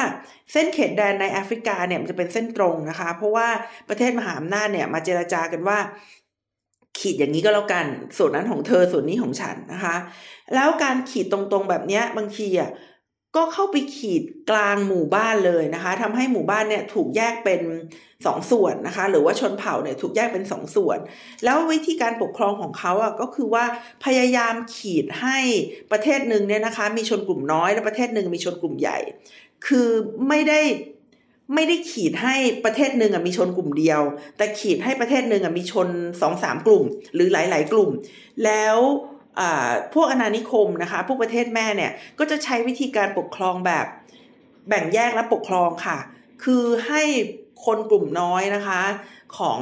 [0.51, 3.47] เส้นเขตแดนในแอฟริกาเนี่ยมันจะเป็นเส้นตรงนะคะ เพราะว่า
[3.89, 5.79] ประเทศมหาอำนาจเนี่ยมาเจราจากันว่า
[6.99, 7.85] ขีดอย่างนี้ก็แล้วกัน
[8.17, 9.95] ส่วนนั้นของเธอส่วนนี้ของฉันนะคะ
[10.55, 12.69] แล้วการขีดตรงๆแบบนี้บางทีอะ
[13.35, 17.61] ก็เข้าไปขีดกลางหมู่บ้านเลยนะคะทำให้หมู่บ้านเนี่ยถูกแยกเป็น
[18.25, 20.99] สองส่วนนะคะ หรือว่าชนเผ่าเนี่ยถูกแยกเป็นสองส่วน
[21.43, 23.65] แล้ววิธีการปกครองของเขาอะก็คือว่า
[24.05, 25.37] พยายามขีดให้
[25.91, 28.97] ประเทศหนึ่งเนี่ยนะคะ มีชนกลุ่มน้อยและประเทศหนึ่งมีชนกลุ่มใหญ่
[29.67, 29.89] คือ
[30.27, 30.61] ไม่ได้
[31.55, 34.01] ไม่ได้ขีดให้ประเทศหนึ่งมีชนกลุ่มเดียว
[34.37, 35.87] แต่ขีดให้ประเทศหนึ่งมีชน
[36.21, 37.89] สองสามกลุ่ม หรือหลาย ๆ กลุ่ม
[38.45, 38.77] แล้ว
[39.93, 43.85] พวกอนานิคมนะคะพวกประเทศแม่เนี่ยก็จะใช้วิธีการปกครองแบบ
[44.67, 45.97] แบ่งแยกและปกครองค่ะ
[46.43, 47.01] คือให้
[47.65, 48.81] คนกลุ่มน้อยนะคะ
[49.37, 49.61] ของ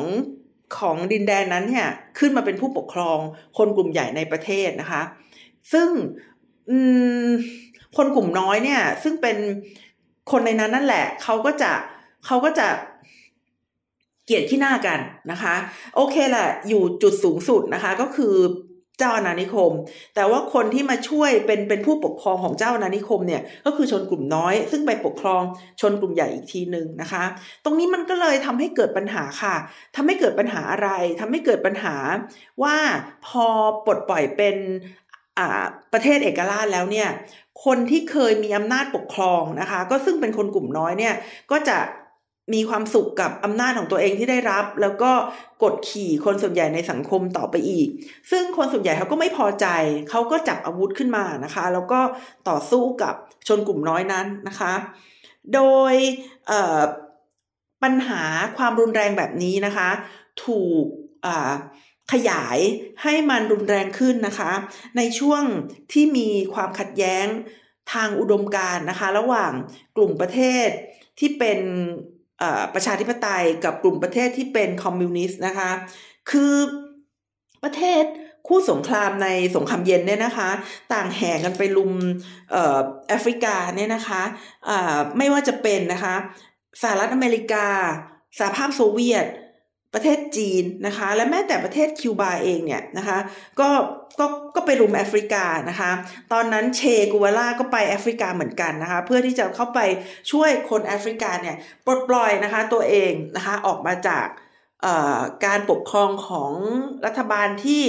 [0.79, 1.87] ของดินแดนนั้นเนี่ย
[2.19, 3.17] ขึ้นมาเป็นผู้ปกครอง
[3.57, 5.01] คนกลุ่มใหญ่ในประเทศนะคะ
[5.73, 5.89] ซึ่ง
[7.97, 9.37] คนกลุ่มน้อยเนี่ย ซึ่งเป็น
[10.31, 11.71] คนในนั้นนั่นแหละเขาก็จะ
[12.25, 12.67] เขาก็จะ
[14.25, 14.99] เกลียดขี้หน้ากัน
[15.31, 15.55] นะคะ
[15.95, 18.35] โอเคแหละอยู่จุดสูงสุดนะคะ ก็คือ
[18.99, 19.71] เจ้าอาณานิคม
[20.15, 25.43] แต่ว่าคนที่มาช่วยเป็นเป็นผู้ปกครองของเจ้าอาณานิคมเนี่ยก็คือชนกลุ่มน้อย ซึ่งไปปกครอง
[25.81, 27.23] ชนกลุ่มใหญ่อีกทีหนึ่งนะคะ
[27.63, 29.55] ตรงนี้มันก็เลยทำให้เกิดปัญหาค่ะ
[29.95, 31.95] ทำให้เกิดปัญหาอะไรทำให้เกิดปัญหา
[32.63, 32.77] ว่า
[33.27, 33.45] พอ
[33.85, 34.55] ปลดปล่อยเป็น
[35.93, 37.09] ประเทศเอกราชแล้วเนี่ย
[37.65, 41.15] คนที่เคยมีอำนาจปกครองนะคะ ก็ซึ่งเป็นคนกลุ่มน้อยเนี่ย
[41.51, 41.77] ก็จะ
[42.53, 45.11] มีความสุขกับอำนาจของตัวเองที่ได้รับ แล้วก็
[45.63, 47.87] กดขี่คนส่วนใหญ่ในสังคมต่อไปอีก
[48.31, 49.67] ซึ่งคนส่วนใหญ่เขาก็ไม่พอใจ
[50.09, 51.99] เขาก็จับอาวุธขึ้นมานะคะ แล้วก็
[52.49, 53.15] ต่อสู้กับ
[53.47, 54.73] ชนกลุ่มน้อยนั้นนะคะ
[55.53, 55.93] โดย
[57.83, 58.23] ปัญหา
[58.57, 59.89] ความรุนแรงแบบนี้นะคะ
[60.45, 60.85] ถูก
[62.13, 62.57] ขยาย
[63.03, 64.51] ให้มันรุนแรงขึ้นนะคะ
[64.97, 65.43] ในช่วง
[65.91, 67.25] ที่มีความขัดแย้ง
[67.93, 69.51] ทางอุดมการนะคะ ระหว่าง
[69.95, 70.67] กลุ่มประเทศ
[71.19, 71.59] ที่เป็น
[72.73, 75.71] ประชาธิปไตยกับกลุ่มประเทศที่เป็นคอมมิวนิสต์นะคะ
[76.31, 76.55] คือ
[77.63, 78.03] ประเทศ
[78.47, 80.49] คู่สงครามในสงครามเย็นเนี่ยนะคะ
[80.93, 81.93] ต่างแห่กันไปลุม
[83.07, 84.21] แอฟริกาเนี่ยนะคะ
[85.17, 86.15] ไม่ว่าจะเป็นนะคะ
[86.81, 87.67] สหรัฐอเมริกา
[88.39, 89.25] สหภาพโซเวียต
[89.97, 93.17] ประเทศจีนนะคะ และแม้แต่ประเทศคิวบาเองเนี่ยนะคะ
[93.59, 93.69] ก็
[94.19, 95.91] ก็ก็ไปรุมแอฟริกานะคะ
[96.33, 96.81] ตอนนั้นเช
[97.11, 99.79] กูวล่าก็ไปแอฟริกาเหมือนกันนะคะ เพื่อที่จะเข้าไป
[100.31, 101.55] ช่วยคนแอฟริกาเนี่ย
[101.85, 104.27] ปลดปล่อยนะคะตัวเองนะคะออกมาจาก
[105.45, 106.51] การปกครองของ
[107.05, 107.83] รัฐบาลที่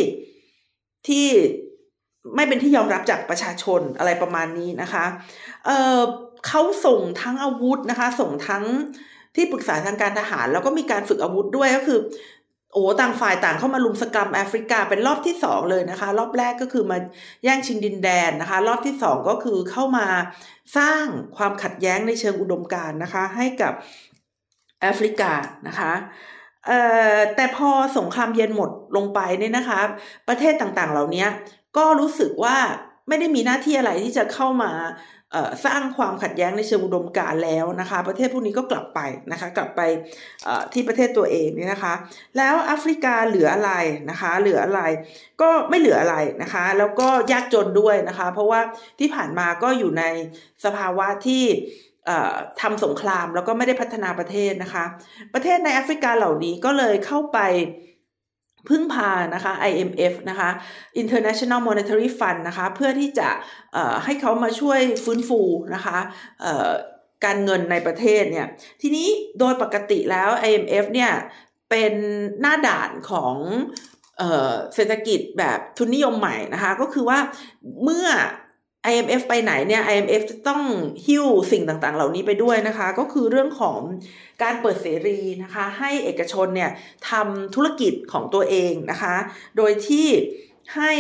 [1.09, 1.27] ที่
[2.37, 5.05] ไม่เป็นที่ยอมรับจากประชาชนอะไรประมาณนี้นะคะ
[5.67, 8.65] เเขาส่งทั้งอาวุธนะคะ ส่งทั้ง
[9.39, 12.01] ที่ปรึกษาทางการทหาร แล้วก็มีการฝึกอาวุธด้วยก็คือ
[12.73, 16.99] โอ้ต่างฝ่ายต่างเข้ามาลุมสกรรมแอฟริกาเป็นรอบที่สองเลยนะคะ รอบแรกก็คือมา
[17.45, 20.07] แย่งชิงดินแดนนะคะ รอบที่สองก็คือเข้ามา
[20.77, 21.05] สร้าง
[21.37, 23.73] ความขัดแย้งในเชิงอุดมการณ์นะคะ ให้กับ
[24.81, 25.33] แอฟริกา
[25.69, 25.93] นะคะ
[27.37, 29.81] แต่พอสงครามเย็นหมดลงไปเนี่ยนะคะ
[30.29, 31.27] ประเทศต่างๆ เหล่านี้
[31.77, 32.57] ก็รู้สึกว่า
[33.09, 34.71] ไม่ได้มีหน้าที่อะไรที่จะเข้ามา
[35.65, 39.01] สร้างความขัดแย้งในเชิงอุดมการณ์แล้วนะคะ ประเทศพวกนี้ก็กลับไป
[39.33, 39.81] นะคะ กลับไป
[40.73, 41.95] ที่ประเทศตัวเองนี่นะคะ
[42.37, 43.73] แล้วแอฟริกาเหลืออะไร
[44.11, 44.83] นะคะ เหลืออะไร
[45.41, 48.61] ก็ไม่เหลืออะไรนะคะ แล้วก็ยากจนด้วยนะคะ เพราะว่า
[48.99, 50.05] ที่ผ่านมาก็อยู่ใน
[50.65, 51.45] สภาวะที่
[52.61, 54.85] ทำสงครามแล้วก็ไม่ได้พัฒนาประเทศนะคะ
[55.35, 57.39] ประเทศในแอฟริกาเหล่านี้ก็เลยเข้าไป
[58.69, 60.51] พึ่งพานะคะ IMF นะคะ
[61.03, 63.29] International Monetary Fund นะคะ เพื่อที่จะ
[64.05, 65.41] ให้เขามาช่วยฟื้นฟู
[65.75, 65.99] นะคะ
[67.25, 68.47] การเงินในประเทศเนี่ย
[68.83, 71.13] ทีนี้โดยปกติแล้ว IMF เนี่ย
[71.71, 71.93] เป็น
[72.41, 73.35] หน้าด่านของ
[74.75, 77.19] เศรษฐกิจแบบทุนนิยมใหม่นะคะ ก็คือว่า
[77.85, 78.07] เมื่อ
[78.91, 80.63] IMF ไปไหนเนี่ย IMF จะต้อง
[81.07, 83.81] หิ้วสิ่งต่างๆ เหล่านี้ไปด้วยนะคะ ก็คือเรื่องของ
[84.43, 86.71] การเปิดเสรีนะคะ ให้เอกชนเนี่ย
[87.11, 89.17] ทำธุรกิจของตัวเองนะคะ
[89.57, 90.09] โดยที่
[90.77, 90.93] ให้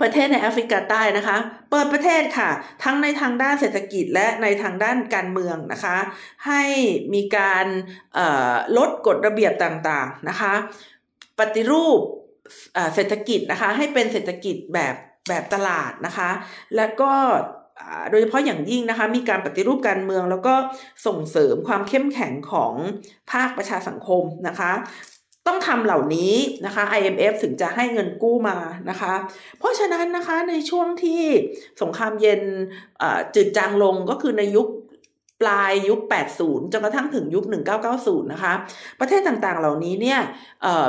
[0.00, 1.36] ประเทศในแอฟริกาใต้นะคะ
[1.70, 2.50] เปิดประเทศค่ะ
[2.84, 5.96] ทั้งในทางด้านเศรษฐกิจและในทางด้านการเมืองนะคะ
[6.46, 6.62] ให้
[7.14, 7.66] มีการ
[8.76, 10.52] ลดกฎระเบียบต่างๆนะคะ
[11.38, 11.98] ปฏิรูป
[12.94, 14.94] เศรษฐกิจนะคะ ให้เป็นเศรษฐกิจแบบ
[15.30, 16.30] แบบตลาดนะคะ
[16.76, 17.12] แล้วก็
[18.10, 20.54] โดยเฉพาะอย่างยิ่งนะคะ มีการปฏิรูปการเมือง แล้วก็
[21.06, 22.74] ส่งเสริมความเข้มแข็งของ
[23.32, 24.72] ภาคประชาสังคมนะคะ
[25.46, 26.34] ต้องทำเหล่านี้
[26.66, 28.58] นะคะ IMF ถึงจะให้เงินกู้มา
[28.90, 29.14] นะคะ
[29.58, 31.22] เพราะฉะนั้นนะคะในช่วงที่
[31.82, 32.42] สงครามเย็น
[33.34, 34.68] จืดจางลงก็คือในยุค
[35.40, 36.00] ปลายยุค
[36.36, 37.44] 80 จนกระทั่งถึงยุค
[37.88, 38.52] 1990 นะคะ
[39.00, 40.20] ประเทศต่างๆ เหล่านี้เนี่ย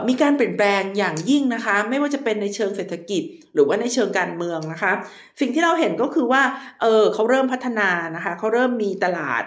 [0.07, 4.91] มีการเปลี่ยนแปลงอย่างยิ่งนะคะ ไม่ว่าจะเป็นในเชิงเศรษฐกิจ หรือว่าในเชิงการเมืองนะคะ
[5.39, 6.41] สิ่งที่เราเห็นก็คือว่า
[6.81, 9.43] เออเขาเริ่มพัฒนานะคะ เขาเริ่มมีตลาด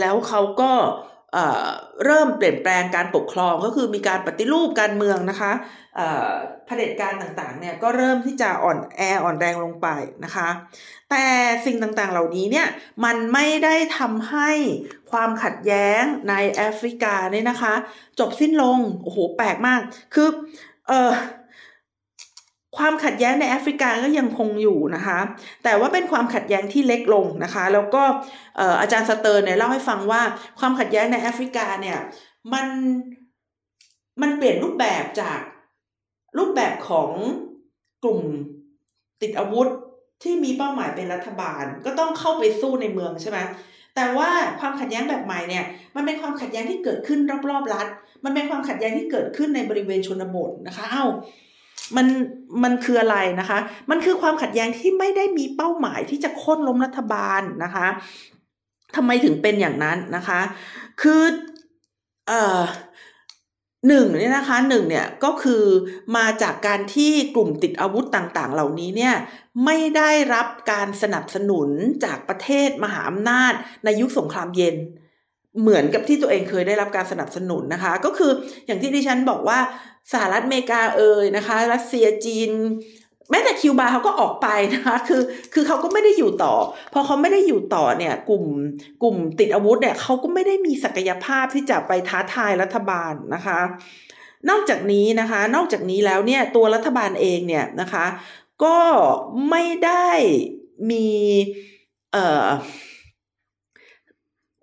[0.00, 0.72] แล้วเขาก็
[1.13, 5.52] เเริ่มเปลี่ยนแปลงการปกครองก็คือมีการปฏิรูปการเมืองนะคะ
[5.96, 9.88] เผด็จการต่างๆเนี่ยก็เริ่มที่จะอ่อนแออ่อนแรงลงไป
[10.24, 10.48] นะคะ
[11.10, 11.26] แต่
[11.66, 12.66] สิ่งต่างๆเหล่านี้เนี่ย
[13.04, 14.50] มันไม่ได้ทำให้
[15.10, 17.74] ความขัดแย้งในแอฟริกาเนี่ยนะคะ
[18.18, 19.80] จบสิ้นลง โอ้โห แปลกมาก
[20.14, 20.28] คือ
[20.88, 21.10] เออ
[22.76, 25.18] ความขัดแย้งในแอฟริกาก็ยังคงอยู่นะคะ
[25.64, 28.02] แต่ว่าเป็นความขัดแย้งที่เล็กลงนะคะ แล้วก็
[28.80, 30.22] อาจารย์สเตอร์เนี่ยเล่าให้ฟังว่า
[30.58, 31.98] ความขัดแย้งในแอฟริกาเนี่ย
[32.52, 32.66] มัน
[34.22, 35.40] มันเปลี่ยนรูปแบบจาก
[36.38, 37.10] รูปแบบของ
[38.04, 38.22] กลุ่ม
[39.22, 39.68] ติดอาวุธ
[40.22, 43.38] ที่มีเป้าหมายเป็นรัฐบาล ก็ต้องเข้าไปสู้ในเมืองใช่ไหม
[43.94, 45.64] แต่ว่าความขัดแย้งแบบใหม่เนี่ย
[45.96, 47.86] มันเป็นความขัดแย้งที่เกิดขึ้นรอบๆรัฐ
[48.24, 51.04] มันเป็นความขัดแย้งที่เกิดขึ้นในบริเวณชนบทนะคะ เอา้า
[51.96, 52.06] มัน
[52.62, 53.58] มันคืออะไรนะคะ
[53.90, 57.86] มันคือความขัดแย้งที่ไม่ได้มีเป้าหมายที่จะโค่นล้มรัฐบาลนะคะ
[58.96, 60.40] ทำไมถึงเป็นอย่างนั้นนะคะ
[61.02, 61.22] คือ
[62.28, 62.62] เอ่อ
[63.88, 65.64] หนึ่งเนี่ยนะคะหนึ่งเนี่ยก็คือ
[66.16, 69.14] มาจากการที่กลุ่มติดอาวุธต่างๆ เหล่านี้เนี่ย
[69.64, 71.68] ไม่ได้รับการสนับสนุน
[72.04, 73.52] จากประเทศมหาอำนาจ
[73.84, 74.76] ในยุคสงครามเย็น
[75.60, 78.32] เหมือนกับที่ตัวเองเคยได้รับการสนับสนุนนะคะ ก็คือ
[78.66, 79.58] อย่างที่ดิฉันบอกว่า
[80.12, 82.50] สหรัฐอเมริกาเอ่ยนะคะ รัสเซียจีน
[83.30, 85.22] แม้แต่คิวบาเขาก็ออกไปนะคะคือ
[85.54, 86.54] คือเขาก็ไม่ได้อยู่ต่อ
[86.92, 88.44] พอเขาไม่ได้อยู่ต่อเนี่ยกลุ่ม
[89.02, 93.60] กลุ่มติดอาวุธเนี่ยเขาก็ไม่ได้มีศักยภาพที่จะไปท้าทายรัฐบาลนะคะ
[94.50, 98.06] นอกจากนี้นะคะ นอกจากนี้แล้วเนี่ยตัวรัฐบาลเองเนี่ยนะคะ
[98.64, 98.78] ก็
[99.50, 100.08] ไม่ได้
[100.90, 101.08] มี
[102.12, 102.46] เอ่อ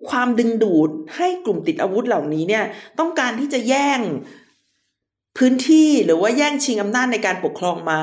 [0.10, 2.64] ความดึงดูดให้กลุ่มติดอาวุธเหล่านี้เนี่ย
[3.00, 4.02] ต้องการที่จะแย่ง
[5.38, 8.00] พื้นที่หรือว่าแย่งชิงอำนาจในการปกครองมา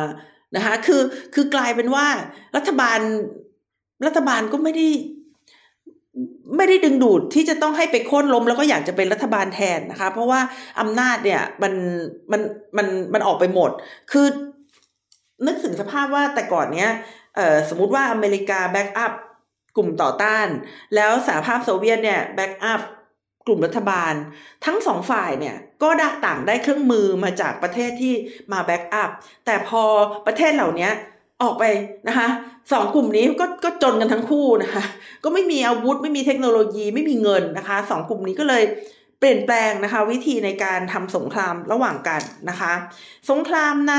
[0.56, 1.02] นะคะคือ
[1.34, 2.06] คือกลายเป็นว่า
[2.56, 3.00] รัฐบาล
[4.06, 4.88] รัฐบาลก็ไม่ได้
[6.56, 10.40] ไม่ได้ดึงดูดที่จะต้องให้ไปโค่นล้มแล้วก็อยากจะเป็นรัฐบาลแทนนะคะ เพราะว่า
[10.80, 11.72] อำนาจเนี่ยมัน
[12.32, 12.40] มัน
[12.76, 13.70] มันมันออกไปหมด
[14.12, 14.26] คือ
[15.46, 16.90] นึกถึงสภาพว่าแต่ก่อนเนี้ย
[17.36, 19.12] เออสมมติว่าอเมริกา back up
[19.78, 20.48] กลุ่มต่อต้าน
[20.94, 22.80] แล้วสหภาพโซเวียตเนี่ย back up
[23.46, 24.14] กลุ่มรัฐบาล
[24.64, 28.14] ทั้งสองฝ่ายเนี่ยก็ได้ต่างได้เครื่องมือมาจากประเทศที่
[28.52, 29.10] มา back up
[29.46, 29.82] แต่พอ
[30.26, 30.88] ประเทศเหล่านี้
[31.42, 31.64] ออกไป
[32.08, 32.28] นะคะ
[32.72, 34.84] สองกลุ่มนี้ก็ก็จนกันทั้งคู่นะคะ
[35.24, 38.64] ก็ไม่มีอาวุธไม่มีเทคโนโลยีไม่มีเงินนะคะสองกลุ่มนี้ก็เลย
[39.18, 42.72] เปลี่ยนแปลงนะคะวิธีในการทำสงครามระหว่างกันนะคะ
[43.30, 43.96] สงครามใน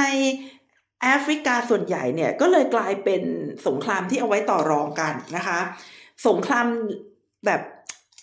[1.02, 3.24] แอฟริกาส่วนใหญ่เนี่ยก็เลยกลายเป็น
[3.68, 5.60] สงครามที่เอาไว้ต่อรองกันนะคะ
[6.28, 6.68] สงคราม
[7.46, 7.62] แบบ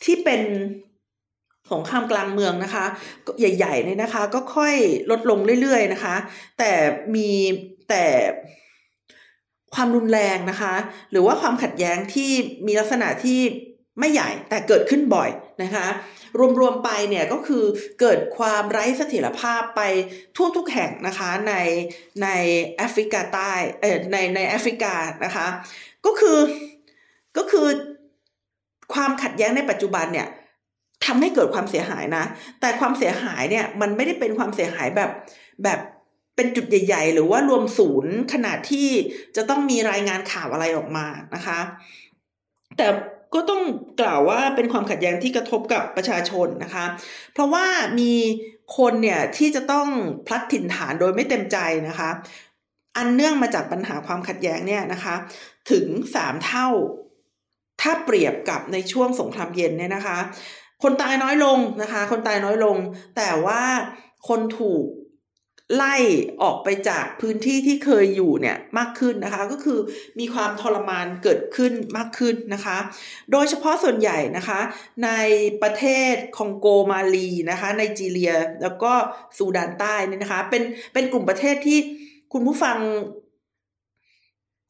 [0.04, 0.42] ที่เป็น
[1.72, 2.84] สงครามกลางเมืองนะคะ
[3.38, 4.74] ใหญ่ๆเนี่ยนะคะ ก็ค่อย
[5.10, 6.16] ลดลงเรื่อยๆนะคะ
[6.58, 6.72] แต่
[7.14, 7.30] มี
[7.88, 8.04] แต่
[9.74, 10.74] ความรุนแรงนะคะ
[11.10, 12.30] หรือว่าความขัดแย้งที่
[12.66, 13.40] มีลักษณะที่
[13.98, 15.30] ไม่ใหญ่แต่เกิดขึ้นบ่อย
[15.62, 15.86] นะคะ
[16.60, 17.64] รวมๆไปเนี่ยก็คือ
[18.00, 19.82] เกิดความไร้เสถียรภาพไป
[20.36, 21.54] ทั่วทุกแห่งนะคะใน
[22.22, 22.28] ใน
[22.76, 24.94] แอฟริกาใต้เออในในแอฟริกา
[25.24, 25.46] นะคะ
[26.06, 26.38] ก็คือ
[27.36, 27.66] ก็คือ
[28.94, 30.28] ความขัดแย้งในปัจจุบันเนี่ย
[31.04, 32.24] ทำให้เกิดความเสียหายนะ
[32.60, 35.10] แต่ความเสียหายเนี่ยมันไม่ได้เป็นความเสียหายแบบ
[35.64, 35.80] แบบ
[36.36, 38.88] เป็นจุดใหญ่ ๆ หรือว่ารวมศูนย์ขนาดที่
[39.36, 41.58] จะต้องมีรายงานข่าวอะไรออกมานะคะ
[42.76, 42.86] แต่
[43.34, 43.62] ก็ต้อง
[44.00, 46.84] กล่าวว่าเป็นความขัดแย้งที่กระทบกับประชาชนนะคะ
[47.32, 47.66] เพราะว่า
[47.98, 48.12] มี
[48.76, 49.88] คนเนี่ยที่จะต้อง
[50.26, 51.58] พลัดถิ่นฐานโดยไม่เต็มใจ
[51.88, 52.10] นะคะ
[52.96, 55.14] อันเนื่องมาจากปัญหาความขัดแย้งเนี่ยนะคะ
[55.70, 56.68] ถึงสามเท่า
[57.80, 60.18] ถ้าเปรียบกับในช่วงสงครามเย็นเนี่ยนะคะ
[60.82, 62.76] คนตายน้อยลงนะคะ คนตายน้อยลง
[63.16, 63.62] แต่ว่า
[64.28, 64.84] คนถูก
[65.74, 65.96] ไล่
[66.42, 69.78] ออกไปจากพื้นที่ที่เคยอยู่เนี่ยมากขึ้นนะคะ ก็คือ
[70.18, 72.78] มีความทรมานเกิดขึ้นมากขึ้นนะคะ
[73.32, 74.60] โดยเฉพาะส่วนใหญ่นะคะ
[75.04, 75.10] ใน
[75.62, 78.92] ประเทศคองโกมาลีนะคะในจีเรียแล้วก็
[79.38, 81.78] ซูดานใต้นี่นะคะ เป็นเป็นกลุ่มประเทศที่
[82.32, 82.78] คุณผู้ฟัง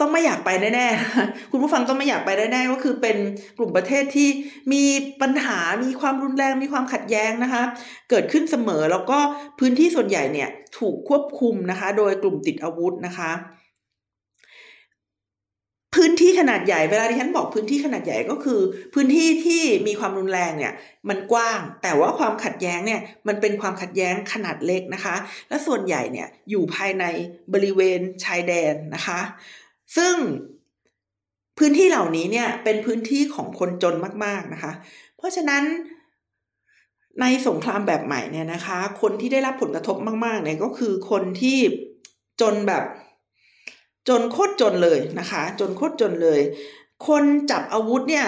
[0.00, 3.16] ต้องไม่อยากไปแน่ๆ คุณผู้ฟังต้องไม่อยากไปแน่ๆ ก็คือเป็น
[3.58, 4.28] กลุ่มประเทศที่
[4.72, 4.84] มี
[5.22, 7.62] ปัญหา มีความรุนแรง มีความขัดแย้งนะคะ
[8.10, 9.18] เกิดขึ้นเสมอ แล้วก็
[9.58, 13.30] พื้นที่ส่วนใหญ่เนี่ยถูกควบคุมนะคะ โดยกลุ่มติดอาวุธนะคะ
[15.94, 18.60] พื้นที่ขนาดใหญ่ เวลาที่ฉันบอกพื้นที่ขนาดใหญ่ก็คือ
[18.94, 20.72] พื้นที่ที่มีความรุนแรงเนี่ย
[21.08, 25.16] มันกว้าง แต่ว่าความขัดแย้งเนี่ย มันเป็นความขัดแย้งขนาดเล็กนะคะ
[25.48, 27.04] และส่วนใหญ่เนี่ยอยู่ภายใน
[27.52, 29.20] บริเวณชายแดนนะคะ
[29.96, 30.14] ซึ่ง
[31.58, 33.94] พื้นที่เหล่านี้เนี่ยเป็นพื้นที่ของคนจน
[34.24, 34.72] มาก ๆนะคะ
[35.16, 35.62] เพราะฉะนั้น
[37.20, 41.58] ในสงครามแบบใหม่เนี่ยนะคะ คนที่ได้รับผลกระทบมากๆเนี่ยก็คือคนที่
[42.40, 42.84] จนแบบ
[44.08, 46.40] จนโคตรจนเลยนะคะ จนโคตรจนเลย
[47.08, 48.26] คนจับอาวุธเนี่ย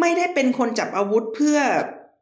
[0.00, 1.58] ไม่ได้เป็นคนจับอาวุธเพื่อ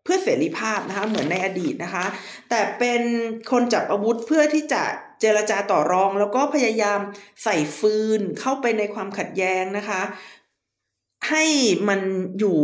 [0.05, 2.05] เพื่อเสรีภาพนะคะ เหมือนในอดีตนะคะ
[2.51, 3.03] แต่เป็น
[3.51, 4.83] คนจับอาวุธเพื่อที่จะ
[5.21, 7.01] เจรจาต่อรองแล้วก็พยายาม
[7.45, 10.03] ใส่ฟืนเข้าไปในความขัดแย้งนะคะ
[11.29, 11.45] ให้
[11.89, 12.01] มัน
[12.39, 12.59] อยู่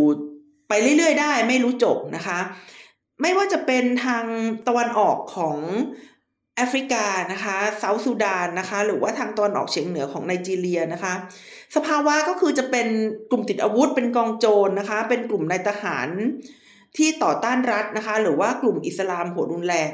[0.68, 2.38] ไปเรื่อยๆ ได้ไม่รู้จบนะคะ
[3.20, 4.24] ไม่ว่าจะเป็นทาง
[4.68, 5.58] ตะวันออกของ
[6.56, 11.14] แอฟริกานะคะเซาท์ซูดานนะคะ หรือว่าทางตอนออกเฉียงเหนือของไนจีเรียนะคะ
[11.76, 12.86] สภาวะก็คือจะเป็น
[13.30, 16.08] กลุ่มติดอาวุธเป็นกองโจรนะคะ เป็นกลุ่มนายทหาร
[16.96, 19.90] ที่ต่อต้านรัฐนะคะ หรือว่ากลุ่มอิสลามหัวรุนแรง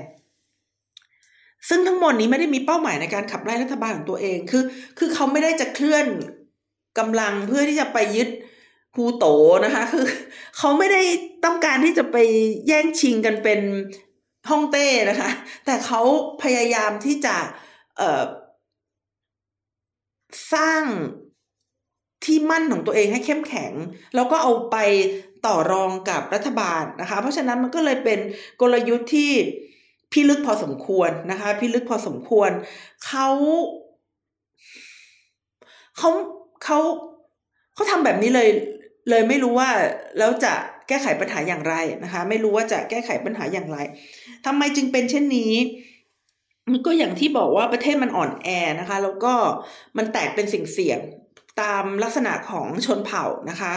[1.68, 4.62] ซึ่งทั้งหมดนี้ไม่ได้มีเป้าหมายในการขับไล่รัฐบาลของตัวเองคือ
[4.98, 6.06] คือเขาไม่ได้จะเคลื่อน
[6.98, 8.28] กำลังเพื่อที่จะไปยึด
[8.94, 9.26] ภูโต
[9.64, 10.04] นะคะ คือ
[10.58, 11.02] เขาไม่ได้
[11.44, 12.16] ต้องการที่จะไป
[12.66, 13.60] แย่งชิงกันเป็น
[14.50, 15.30] ฮ่องเต้นะคะ
[15.64, 16.00] แต่เขา
[16.42, 17.36] พยายามที่จะ
[17.98, 20.82] เสร้าง
[22.24, 23.72] ที่มั่นของตัวเองให้เข้มแข็ง
[24.14, 24.76] แล้วก็เอาไป
[25.46, 28.18] ต่อรองกับรัฐบาลนะคะ เพราะฉะนั้นมันก็เลยเป็น
[28.60, 29.32] กลยุทธ์ที่
[30.12, 32.50] พิลึกพอสมควรนะคะพิลึกพอสมควร
[33.06, 33.28] เขา
[35.98, 36.10] เขา
[36.64, 36.78] เขา
[37.74, 38.48] เขาทำแบบนี้เลย
[39.10, 39.70] เลยไม่รู้ว่า
[40.18, 40.52] แล้วจะ
[40.88, 43.78] แก้ไขปัญหาอย่างไรนะคะ ไม่รู้ว่าจะแก้ไขปัญหาอย่างไร
[44.46, 45.52] ทำไมจึงเป็นเช่นนี้
[46.72, 48.48] มันก็อย่างที่บอกว่าประเทศมันอ่อนแอ
[48.80, 49.34] นะคะ แล้วก็
[49.96, 51.00] มันแตกเป็นสิ่งเสี่ยง
[51.60, 53.74] ตามลักษณะของชนเผ่านะคะ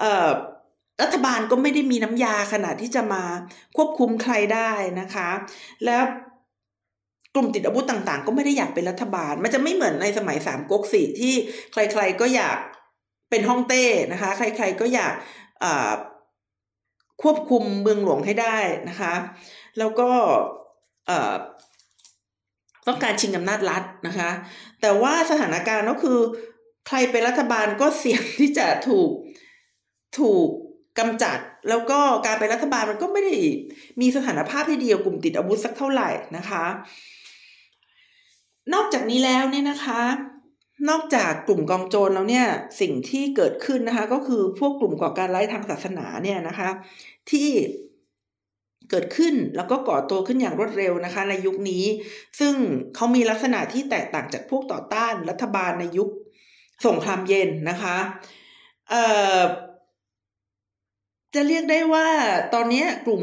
[0.00, 0.30] เอ่อ
[1.02, 3.22] รัฐบาลก็ไม่ได้มีน้ำยาขนาดที่จะมา
[3.76, 5.28] ควบคุมใครได้นะคะ
[5.84, 6.02] แล้ว
[7.34, 11.34] กลุ่มติดอาวุธต่างๆ ก็ไม่ได้อยากเป็นรัฐบาล มันจะไม่เหมือนในสมัยสามก๊กสี่ที่
[11.72, 12.58] ใคร ๆก็อยาก
[13.30, 15.14] เป็นฮ่องเต้นะคะ ใคร ๆก็อยาก
[17.22, 18.58] ควบคุมเมืองหลวงให้ได้
[18.88, 19.14] นะคะ
[19.78, 20.10] แล้วก็
[22.86, 24.30] ต้องการชิงอำนาจรัฐนะคะ
[24.80, 26.18] แต่ว่าสถานการณ์ก็คือ
[26.86, 29.10] ใครเป็นรัฐบาลก็เสี่ยงที่จะถูก
[30.18, 30.48] ถูก
[30.98, 33.34] กำจัดแล้วก็การเป็นรัฐบาลมันก็ไม่ได้
[34.00, 36.64] มีสถานภาพที่ดีกับกลุ่มติดอาวุธสักเท่าไหร่นะคะ
[38.74, 40.02] นอกจากนี้แล้วเนี่ยนะคะ
[40.88, 42.46] นอกจากกลุ่มกองโจรแล้วเนี่ย
[42.80, 46.70] สิ่งที่เกิดขึ้นนะคะ ก็คือพวกกลุ่มก่อการร้ายทางศาสนาเนี่ยนะคะ
[47.30, 47.48] ที่
[48.90, 51.84] เกิดขึ้นแล้วก็ก่อตัวขึ้นอย่างรวดเร็วนะคะ ในยุคนี้
[52.40, 52.54] ซึ่ง
[52.94, 56.08] เขามีลักษณะที่แตกต่างจากพวกต่อต้านรัฐบาลในยุค
[56.86, 57.96] สงครามเย็นนะคะ
[58.90, 59.04] เอ่
[59.38, 59.40] อ
[61.34, 62.08] จะเรียกได้ว่า
[62.54, 63.22] ตอนนี้กลุ่ม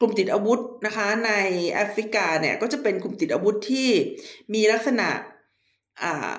[0.00, 1.32] กลุ่มติดอาวุธนะคะใน
[1.72, 3.88] แอฟริกาเนี่ยก็จะเป็นกลุ่มติดอาวุธที่
[4.54, 5.08] มีลักษณะ
[6.02, 6.32] อ่า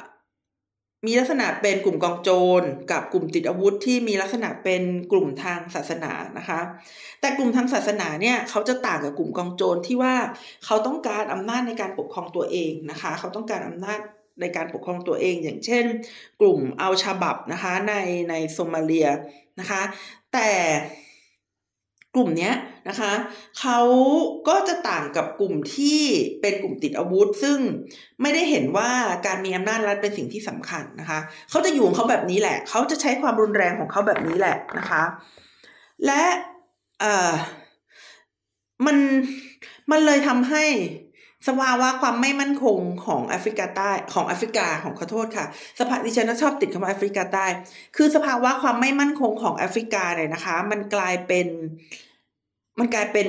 [1.06, 2.30] มีลักษณะเป็นกลุ่มกองโจ
[2.62, 6.60] รกับกลุ่มติดอาวุธที่มีลักษณะเป็นกลุ่มทางศาสนานะคะ
[7.22, 10.16] แต่กลุ่มทางศาสนาเนี่ยเขาจะต่างกับกลุ่มกองโจรที่ว่า
[10.66, 14.00] เขาต้องการอำนาจในการปกครองตัวเองนะคะ เขาต้องการอำนาจ
[14.42, 15.86] ในการปกครองตัวเอง อย่างเช่น
[16.42, 17.94] กลุ่มอัลชาบับนะคะใน
[18.30, 19.10] ในโซมาเลีย
[19.60, 19.82] นะคะ
[20.34, 20.52] แต่
[22.16, 22.52] กลุ่มนี้
[22.90, 23.14] นะคะ
[23.60, 23.80] เขา
[24.48, 26.02] ก็จะต่างกับกลุ่มที่
[26.42, 27.60] เป็นกลุ่มติดอาวุธ ซึ่ง
[28.22, 28.92] ไม่ได้เห็นว่า
[29.26, 35.04] การมีอำนาจรัฐเป็นสิ่งที่สำคัญนะคะเขาจะอยู่ของเขาแบบนี้แหละเขาจะใช้ความรุนแรงของเขาแบบนี้แหละนะคะ
[36.06, 36.24] และ
[37.00, 37.34] เอ่อ
[38.86, 38.98] มัน
[39.92, 40.64] มันเลยทำให้
[41.48, 45.46] สภาวะความไม่มั่นคงของแอฟริกาใต้ของแอฟริกาของขอโทษค่ะ
[45.80, 47.46] สภาดิฉันชอบติดคำว่าแอฟริกาใต้
[47.96, 51.48] คือสภาวะความไม่มั่นคงของแอฟริกาเนี่ยนะคะ มันกลายเป็น
[52.80, 53.28] มันกลายเป็น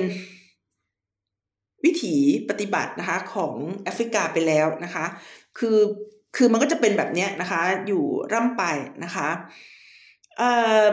[1.85, 2.15] วิถี
[2.49, 5.05] ปฏิบัตินะคะของแอฟริกาไปแล้วนะคะ
[5.59, 5.77] คือ
[6.35, 8.63] คือมันก็จะเป็นแบบนี้นะคะ อยู่ร่ำไป
[9.03, 9.29] นะคะ
[10.37, 10.83] เอ่อ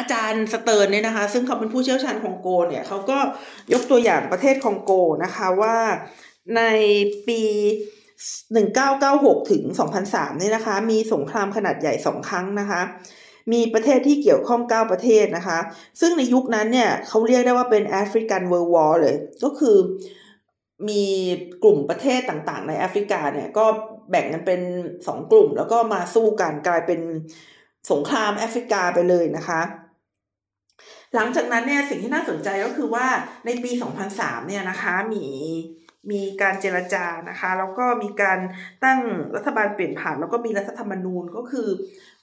[0.00, 3.18] อาจารย์สเติร์นเนี่ยนะคะ ซึ่งเขาเป็นผู้เชี่ยวชาญคองโกเนี่ยเขาก็
[3.72, 4.92] ยกตัวอย่างประเทศคองโก
[5.24, 5.76] นะคะว่า
[6.56, 6.62] ใน
[7.28, 7.42] ปี
[8.66, 9.62] 1996 ถึง
[10.02, 12.80] 2003เนี่ยนะคะ มีสงครามขนาดใหญ่สองครั้งนะคะ
[13.52, 15.58] มีประเทศที่เกี่ยวข้อง 9 ประเทศนะคะ
[16.00, 19.76] ซึ่งในยุคนั้นเนี่ยเขาเรียกได้ว่าเป็น African World War เลย ก็คือ
[20.88, 21.04] มี
[21.62, 23.66] กลุ่มประเทศต่างๆ ในแอฟริกาเนี่ยก็
[24.10, 24.60] แบ่งกันเป็น
[25.06, 27.00] สองกลุ่ม แล้วก็มาสู้กันกลายเป็น
[27.90, 29.60] สงครามแอฟริกาไปเลยนะคะ
[31.14, 33.06] หลังจากนั้นเนี่ยสิ่งที่น่าสนใจก็คือว่า
[33.46, 33.70] ในปี
[34.10, 35.26] 2003 เนี่ยนะคะมี
[36.10, 38.38] มีการเจรจานะคะแล้วก็มีการ
[38.84, 39.00] ตั้ง
[39.36, 41.68] รัฐบาลเปลี่ยนผ่าน แล้วก็มีรัฐธรรมนูญก็คือ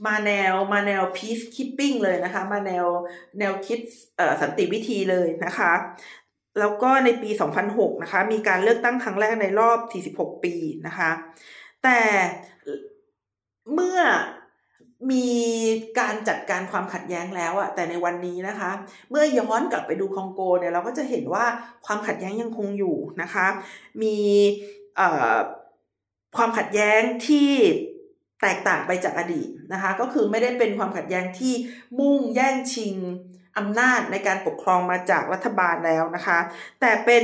[0.06, 2.86] มาแนวมาแนว peacekeeping เลยนะคะ มาแนว
[3.40, 3.80] แนวคิด
[4.42, 5.74] สันติวิธีเลยนะคะ
[6.60, 7.30] แล้วก็ในปี
[7.68, 10.54] 2006 นะคะ มีการเลือกตั้งครั้งแรกในรอบ 46 ปี
[10.88, 11.12] นะคะ
[11.84, 12.00] แต่
[13.74, 14.00] เมื่อ
[15.12, 15.28] มี
[16.00, 18.72] การจัดการความขัดแย้งแล้วอะแต่ในวันนี้นะคะ
[19.10, 21.46] เมื่อย้อนกลับไปดูคองโกเนี่ยเราก็จะเห็นว่า
[21.86, 23.48] ความขัดแย้งยังคงอยู่นะคะ
[24.02, 24.18] มี
[26.38, 27.52] ความขัดแย้งที่
[28.42, 31.54] แตกต่างไปจากอดีตนะคะ ก็คือไม่ได้เป็นความขัดแย้งที่
[32.00, 32.96] มุ่งแย่งชิง
[33.58, 36.40] อำนาจในการปกครองมาจากรัฐบาลแล้วนะคะ
[36.80, 37.24] แต่เป็น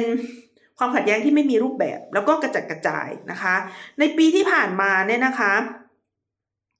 [0.77, 3.55] ความขัดแย้งที่ไม่มีรูปแบบแล้วก็กระจัดกระจายนะคะ
[3.99, 5.53] ในปีที่ผ่านมาเนี่ยนะคะ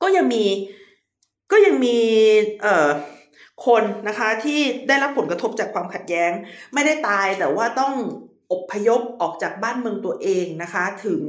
[0.02, 0.44] ก็ยังมี
[1.54, 1.98] ก็ยังมี
[2.62, 2.90] เอ่อ
[3.68, 6.32] คนนะคะที่ได้รับผลกระทบจากความขัดแย้ง
[6.74, 7.94] ไม่ได้ตายแต่ว่าต้อง
[8.52, 11.24] อบพยพออกจากบ้านเมืองตัวเองนะคะถึง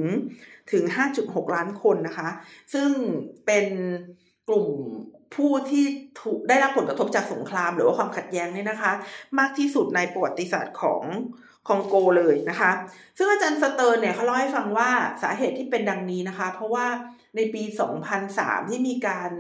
[0.73, 0.85] ถึง
[1.19, 2.29] 5.6 ล้านคนนะคะ
[2.75, 2.91] ซึ่ง
[3.47, 3.67] เป็น
[4.49, 4.69] กลุ่ม
[5.35, 5.85] ผู้ที่
[6.21, 8.93] ถูกได้รับผลกระทบจากสงคราม หรือว่าความขัดแย้งเนี่ยนะคะ
[9.39, 11.03] มากที่สุดในประวัติศาสตร์ของ
[11.69, 12.71] คองโกเลยนะคะ
[13.17, 14.91] ซึ่งอาจารย์สเติร์นเนี่ยเขาเล่าให้ฟังว่า
[15.23, 16.87] สาเหตุที่เป็นดังนี้นะคะ เพราะว่า
[17.37, 17.63] ในปี
[18.17, 19.31] 2003 ที่มีการ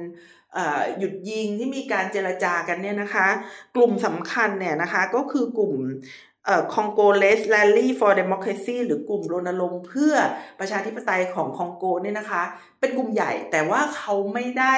[0.99, 3.27] หยุดยิงที่มีการเจรจากันเนี่ยนะคะ
[3.75, 5.75] กลุ่มสำคัญเนี่ยนะคะก็คือกลุ่ม
[6.75, 10.15] คองโกเลสแลลี่ for democracy หรือกลุ่มรณรงค์เพื่อ
[10.61, 12.43] ประชาธิปไตยของคองโกเนี่ยนะคะ
[12.81, 14.75] เป็นกลุ่มใหญ่แต่ว่าเขาไม่ได้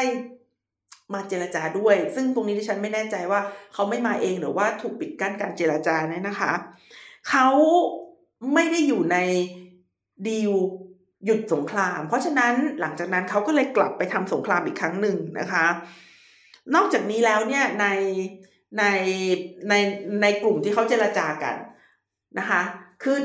[1.14, 3.40] มาเจรจาด้วย ซึ่งตรงนี้ดิฉันไม่แน่ใจว่า
[3.74, 6.52] เขาไม่มาเองหรือว่าถูกปิดกั้นการเจรจาเนี่ยนะคะ
[7.30, 7.48] เขา
[8.54, 9.18] ไม่ได้อยู่ใน
[10.28, 10.52] ดีล
[11.26, 15.66] หยุดสงคราม เพราะฉะนั้นหลังจากนั้นเขาก็เลยกลับไปทำสงครามอีกครั้งหนึ่งนะคะ
[16.74, 17.86] นอกจากนี้แล้วเนี่ยใน
[18.78, 18.84] ใน
[19.68, 19.74] ใน
[20.22, 21.56] ในกลุ่มที่เขาเจรจากัน
[22.38, 22.62] นะคะ
[23.02, 23.18] คือ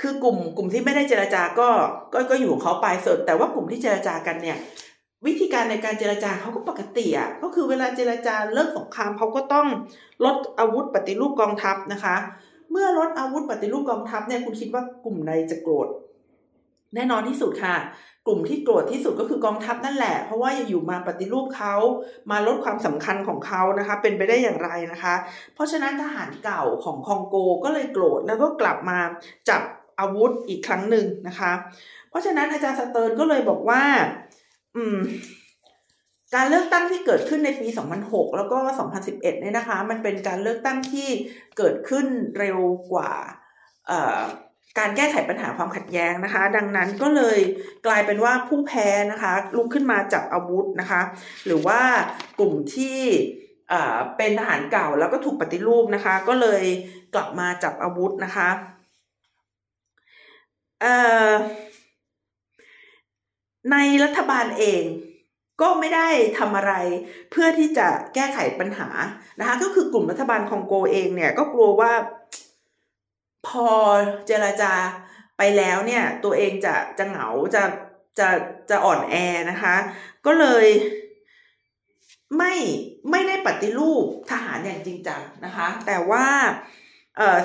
[0.00, 1.68] คือกลุ่มกลุ่มที่ไม่ได้เจรจาก็
[2.12, 4.58] ก็ก็อยู่ของเขาไปสุดแต่ว่ากลุ่มที่เจรจากันเนี่ย
[5.26, 9.66] วิธีการในการเจรจาเขาก็ปกติอะก็คือเวลาเจรจาเลิกสงครามเขาก็ต้อง
[10.24, 12.16] ลดอาวุธปฏิรูปกองทัพนะคะ
[12.70, 15.88] เมื่อลดอาวุธปฏิรูปกองทัพเนี่ยคุณคิดว่ากลุ่มใดจะโกรธ
[16.94, 17.76] แน่นอนที่สุดค่ะ
[18.26, 21.74] กลุ่มที่โกรธที่สุดก็คือกองทัพนั่นแหละ เพราะว่าอยู่มาปฏิรูปเขา
[22.30, 25.14] มาลดความสำคัญของเขานะคะ เป็นไปได้อย่างไรนะคะ
[25.54, 28.98] เพราะฉะนั้นทหารเก่าของคองโกก็เลยโกรธแล้วก็กลับมา
[29.48, 29.62] จับ
[29.98, 31.52] อาวุธอีกครั้งหนึ่งนะคะ
[32.10, 33.82] เพราะฉะนั้นอาจารย์สเติร์นก็เลยบอกว่า
[34.76, 34.98] อืม
[36.34, 37.68] การเลือกตั้งที่เกิดขึ้นในปี
[38.02, 38.58] 2006 แล้วก็
[38.98, 41.08] 2011 เนี่ยนะคะ มันเป็นการเลือกตั้งที่
[41.58, 42.06] เกิดขึ้น
[42.38, 42.58] เร็ว
[42.92, 43.12] กว่า
[44.78, 47.38] การแก้ไขปัญหาความขัดแย้งนะคะ ดังนั้นก็เลย
[47.86, 51.00] กลายเป็นว่าผู้แพ้นะคะลุกขึ้นมาจับอาวุธนะคะ
[51.46, 51.80] หรือว่า
[52.38, 52.98] กลุ่มที่
[54.16, 56.62] เป็นทหารเก่าแล้วก็ถูกปฏิรูปนะคะ ก็เลย
[57.14, 58.48] กลับมาจับอาวุธนะคะ
[63.72, 64.82] ในรัฐบาลเอง
[65.60, 66.08] ก็ไม่ได้
[66.38, 66.72] ทำอะไร
[67.30, 68.88] เพื่อที่จะแก้ไขปัญหา
[69.40, 71.92] นะคะ ก็คือกลุ่มรัฐบาลคองโกเองเนี่ยก็กลัวว่า
[73.46, 73.66] พอ
[74.26, 74.72] เจราจา
[75.38, 77.62] ไปแล้วเนี่ย ตัวเองจะจะเหงาจะ
[78.18, 78.28] จะ
[78.70, 79.14] จะอ่อนแอ
[79.50, 79.76] นะคะ
[80.26, 80.66] ก็เลย
[82.38, 82.54] ไม่
[83.10, 86.26] ไม่ได้ปฏิรูปทหารอย่างจริงจังนะคะ แต่ว่า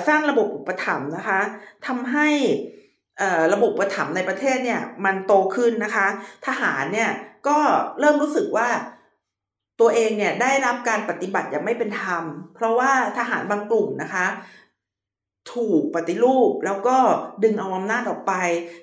[0.06, 1.40] สร้างระบบอุปถัมภ์นะคะ
[1.86, 2.28] ทำให้
[3.52, 6.06] ระบบประถมในประเทศเนี่ย มันโตขึ้นนะคะ
[6.46, 7.10] ทหารเนี่ย
[7.48, 7.58] ก็
[8.00, 8.68] เริ่มรู้สึกว่า
[9.80, 12.24] ตัวเองเนี่ยได้รับการปฏิบัติอย่างไม่เป็นธรรม
[12.54, 14.26] เพราะว่าทหารบางกลุ่มนะคะ
[15.54, 16.96] ถูกปฏิรูปแล้วก็
[17.42, 18.32] ดึงเอาอำนาจออกไป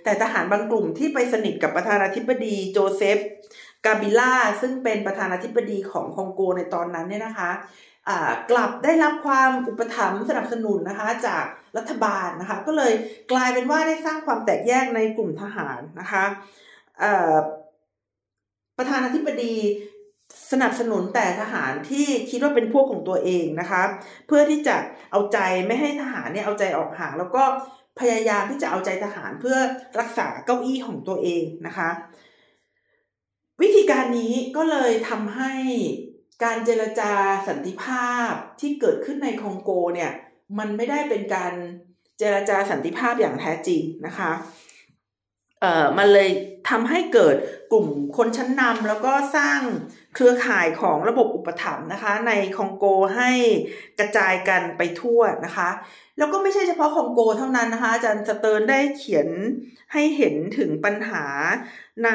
[0.04, 3.18] แต่ทหารบางกลุ่มที่ไปสนิทกับประธานาธิบดีโจเซฟ
[3.86, 7.52] กาบิล่าซึ่งเป็นประธานาธิบดีของคองโกในตอนนั้นเนี่ยนะคะ
[8.52, 11.46] กลับได้รับความอุปถัมภ์สนับสนุนนะคะจาก
[11.78, 12.94] รัฐบาลนะคะก็เลย
[13.32, 16.24] กลายเป็นว่าได้สร้างความแตกแยกในกลุ่มทหารนะคะ
[18.78, 19.56] ประธานาธิบดี
[20.52, 23.84] สนับสนุนแต่ทหารที่คิดว่าเป็นพวกของตัวเองนะคะ
[24.28, 24.76] เพื่อที่จะ
[25.12, 27.44] เอาใจไม่ให้ทหารเนี่ยเอาใจออกห่าง แล้วก็
[28.00, 29.58] พยายามที่จะเอาใจทหารเพื่อ
[30.00, 31.90] รักษาเก้าอี้ของตัวเองนะคะ
[33.62, 35.54] วิธีการนี้ก็เลยทำให้
[36.44, 37.12] การเจรจา
[37.48, 40.12] สันติภาพที่เกิดขึ้นในคองโกเนี่ย
[40.60, 41.54] มันไม่ได้เป็นการ
[42.20, 44.32] เจรจาสันติภาพอย่างแท้จริงนะคะ
[45.64, 46.30] เอ่อมันเลย
[46.70, 47.36] ทำให้เกิด
[47.72, 47.88] กลุ่ม
[48.18, 49.60] คนชั้นนำแล้วก็สร้าง
[50.16, 52.86] เครือข่ายของระบบอุปถัมภ์นะคะ ในคองโก
[53.18, 53.32] ให้
[54.00, 55.70] กระจายกันไปทั่วนะคะ
[56.18, 59.28] แล้วก็ไม่ใช่เฉพาะคองโกเท่านั้นนะคะอาจารย์สเติร์นได้เขียน
[59.94, 61.26] ให้เห็นถึงปัญหา
[62.06, 62.10] ใน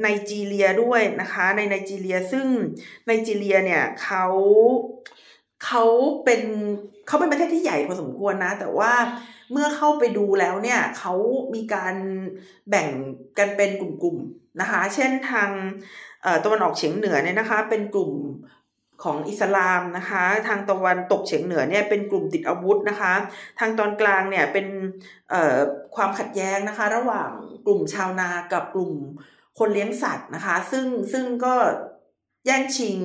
[0.00, 2.46] ไนจีเรียด้วยนะคะ ในไนจีเรียซึ่ง
[3.06, 4.26] ไนจีเรียเนี่ยเขา
[5.64, 5.84] เขา
[6.24, 6.42] เป็น
[7.06, 8.92] เขาเป็นประเทศที่ใหญ่พอสมควรนะ แต่ว่า
[9.52, 11.14] เมื่อเข้าไปดูแล้วเนี่ยเขา
[11.54, 11.94] มีการ
[12.70, 12.88] แบ่ง
[13.38, 15.50] กันเป็นกลุ่มๆนะคะ เช่นทาง
[16.44, 18.12] ตะวันออกเฉียงเหนือเนี่ยนะคะ เป็นกลุ่ม
[19.04, 23.12] ของอิสลามนะคะ ทางตะวันตกเฉียงเหนือเนี่ยเป็นกลุ่มติดอาวุธนะคะ
[23.58, 24.66] ทางตอนกลางเนี่ยเป็น
[25.96, 27.30] ความขัดแย้งนะคะ ระหว่าง
[27.66, 28.92] กลุ่มชาวนากับกลุ่ม
[29.58, 31.54] คนเลี้ยงสัตว์นะคะ ซึ่งซึ่งก็
[32.46, 32.98] แย่งชิง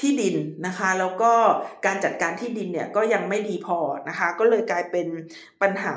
[0.00, 0.36] ที่ดิน
[0.66, 1.32] นะคะแล้วก็
[1.86, 5.06] การจัดการที่ดินเนี่ยก็ยังไม่ดีพอนะคะก็เลยกลายเป็น
[5.62, 5.94] ปัญหา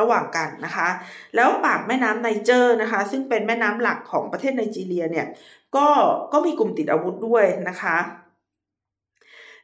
[0.00, 0.88] ระหว่างกันนะคะ
[1.36, 5.26] แล้วปากแม่น้ำไนเจอร์นะคะซึ่งเป็นแม่น้ำหลักของประเทศไนจีเรียเนี่ย
[5.76, 5.88] ก็
[6.32, 7.96] ก็มีกลุ่มติดอาวุธด้วยนะคะ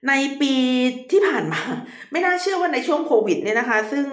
[0.09, 0.55] ในปี
[1.11, 1.63] ที่ผ่านมา
[2.11, 4.07] ไม่น่าเชื่อว่าในช่วงโควิดเนี่ยนะคะ ซึ่ง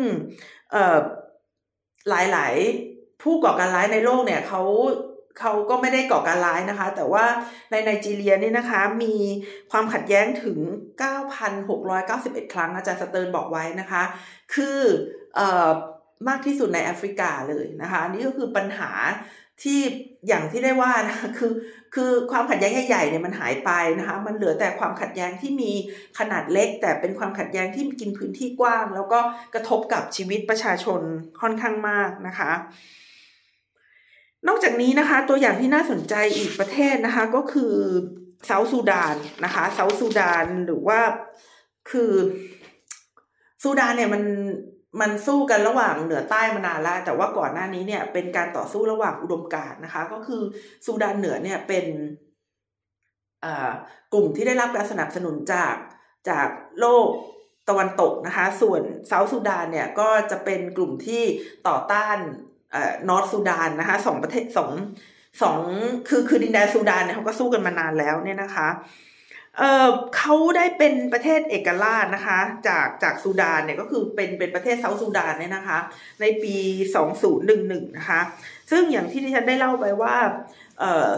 [2.10, 4.62] หลายๆ ผู้ก่อการร้ายในโลกเนี่ยเขา
[5.40, 7.26] เขาก็ไม่ได้ก่อการร้ายนะคะ แต่ว่า
[7.72, 9.16] ในไนจีเรียนี่นะคะ มี
[9.72, 10.60] ความขัดแย้งถึง
[11.76, 14.04] 9,691 ครั้งอาจารย์สเติร์นบอกไว้นะคะ
[14.54, 14.80] คือ
[15.40, 15.42] อ
[16.30, 18.92] มากที่สุดในแอฟริกาเลยนะคะนี่ก็คือปัญหา
[19.64, 19.80] ที่
[20.28, 21.54] อย่างที่ได้ว่านะคือ
[21.96, 25.72] คือความขัดแย้งใหญ่ๆเนี่ยมันหายไปนะคะ มันเหลือแต่ความขัดแย้งที่มี
[26.20, 29.20] ขนาดเล็ก แต่เป็นความขัดแย้งที่กินพื้นที่กว้าง แล้วก็
[29.54, 31.02] กระทบกับชีวิตประชาชน
[31.42, 32.52] ค่อนข้างมากนะคะ
[34.48, 37.74] นอกจากนี้นะคะ ตัวอย่างที่น่าสนใจอีกประเทศนะคะ ก็คือ
[38.46, 39.16] เซาท์ซูดาน
[39.46, 41.00] นะคะเซาท์ซูดานหรือว่า
[41.92, 42.12] คือ
[43.64, 44.24] ซูดานเนี่ยมัน
[45.02, 50.42] มันสู้กันระหว่างเหนือใต้มานานแล้วแต่ว่าก่อนหน้านี้เนี่ยเป็นการต่อสู้ระหว่างอุดมการณ์นะคะ ก็คือ
[50.86, 51.86] ซูดานเหนือเนี่ยเป็น
[54.14, 55.76] กลุ่มที่ได้รับการสนับสนุนจาก
[56.30, 56.48] จาก
[56.80, 57.08] โลก
[57.70, 61.24] ตะวันตกนะคะ ส่วนเซาท์ซูดานเนี่ยก็จะเป็นกลุ่มที่
[61.68, 62.18] ต่อต้าน
[63.10, 64.72] นอร์ทซูดานนะคะสองประเทศสอง
[65.42, 65.60] สอง
[66.08, 68.70] คือคือดินแดนซูดานเนี่ยเขาก็สู้กันมานานแล้วเนี่ยนะคะ
[69.58, 75.80] เออเขาได้เป็นประเทศเอกราชนะคะ จากจากซูดานเนี่ยก็คือเป็นเป็นประเทศเซาท์ซูดานเนี่ยนะคะ
[76.22, 76.56] ในปี
[77.28, 78.22] 2011 นะคะ
[78.72, 80.16] ซึ่งอย่างที่ที่ฉันได้เล่าไปว่า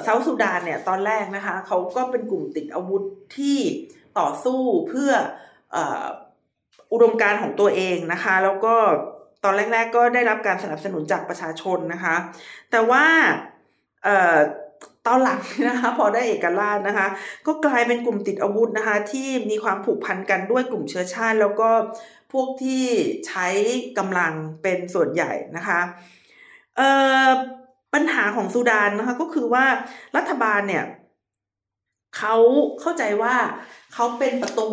[0.04, 3.04] เซาท์ซูดานเนี่ยตอนแรกนะคะเขาก็เป็นกลุ่มติดอาวุธ
[3.38, 3.60] ที่
[4.20, 5.12] ต่อสู้เพื่อ
[6.94, 8.76] อุดมการของตัวเองนะคะ แล้วก็
[9.44, 12.16] ตอนแรก ๆ ก็ได้รับการสนับสนุนจากประชาชนนะคะ
[12.72, 13.06] แต่ว่า
[15.08, 17.08] ตอนหลังนะคะพอได้เอกราชนะคะ
[17.48, 21.70] ก็กลายเป็นกลุ่มติดอาวุธนะคะ ที่มีความผูกพันกันด้วยกลุ่มเชื้อชาติ แล้วก็
[22.32, 22.86] พวกที่
[23.28, 23.48] ใช้
[23.98, 25.80] กำลังเป็นส่วนใหญ่นะคะ
[27.94, 29.66] ปัญหาของซูดานนะคะก็คือว่า
[30.18, 30.86] รัฐบาลเนี่ย
[32.18, 32.36] เขา
[32.82, 33.36] เข้าใจว่า
[33.94, 34.70] เขาเป็นประตู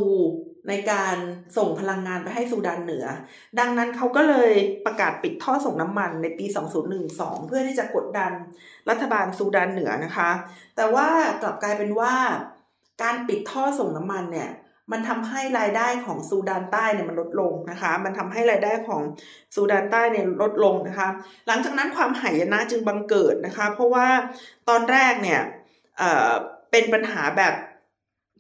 [0.69, 1.17] ในการ
[1.57, 3.07] ส่งพลังงานไปให้ซูดานเหนือ
[3.59, 4.53] ดังนั้นเขาก็เลย
[4.87, 6.47] ประกาศปิดท่อส่งน้ำมันในปี
[6.97, 8.33] 2012 เพื่อที่จะกดดัน
[8.91, 10.31] รัฐบาลซูดานเหนือนะคะ
[10.77, 11.09] แต่ว่า
[11.43, 12.15] กลับกลายเป็นว่า
[13.03, 14.51] การปิดท่อส่งน้ำมันเนี่ย
[14.93, 19.03] มันทำให้รายได้ของซูดานใต้เนี่ยมันลดลงนะคะ มันทำให้รายได้ของ
[19.55, 21.09] ซูดานใต้เนี่ยลดลงนะคะ
[21.47, 24.09] หลังจากนั้นความหายนะจึงบังเกิดนะคะ เพราะว่า
[24.69, 25.41] ตอนแรกเนี่ย
[25.99, 27.55] เเป็นปัญหาแบบ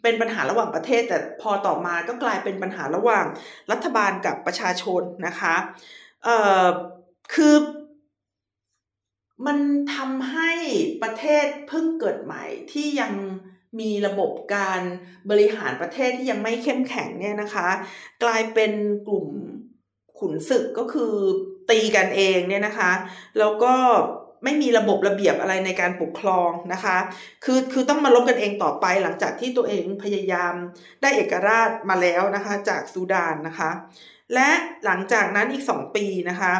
[0.02, 3.26] เป็นปัญหาระหว่างประเทศ แต่พอต่อมาก็กลายเป็นปัญหาระหว่าง
[3.70, 5.54] รัฐบาลกับประชาชนนะคะ
[6.24, 6.66] เอ่อ
[7.34, 7.54] คือ
[9.46, 9.58] มัน
[9.94, 10.50] ทำให้
[11.02, 13.12] ประเทศเพิ่งเกิดใหม่ที่ยัง
[13.80, 14.80] มีระบบการ
[15.30, 17.68] บริหารประเทศที่ยังไม่เข้มแข็งเนี่ยนะคะ
[18.22, 18.72] กลายเป็น
[19.08, 19.26] กลุ่ม
[20.18, 21.14] ขุนศึกก็คือ
[21.70, 22.92] ตีกันเองเนี่ยนะคะ
[23.38, 23.74] แล้วก็
[24.44, 26.96] ไม่มีระบบระเบียบอะไรในการปกครองนะคะ
[27.44, 30.54] คือคือต้องมาลบกันเองต่อไปหลังจากที่ตัวเองพยายาม
[31.02, 33.70] ได้เอกราชมาแล้วนะคะ จากซูดานนะคะ
[34.34, 34.50] และ
[34.84, 36.54] หลังจากนั้นอีกสองปีนะคะ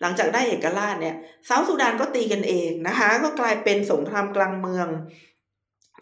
[0.00, 1.16] หลังจากได้เอกราชเนี่ย
[1.46, 4.88] เซาท์ซูดานก็ตีกันเองนะคะ ก็กลายเป็นสงครามกลางเมือง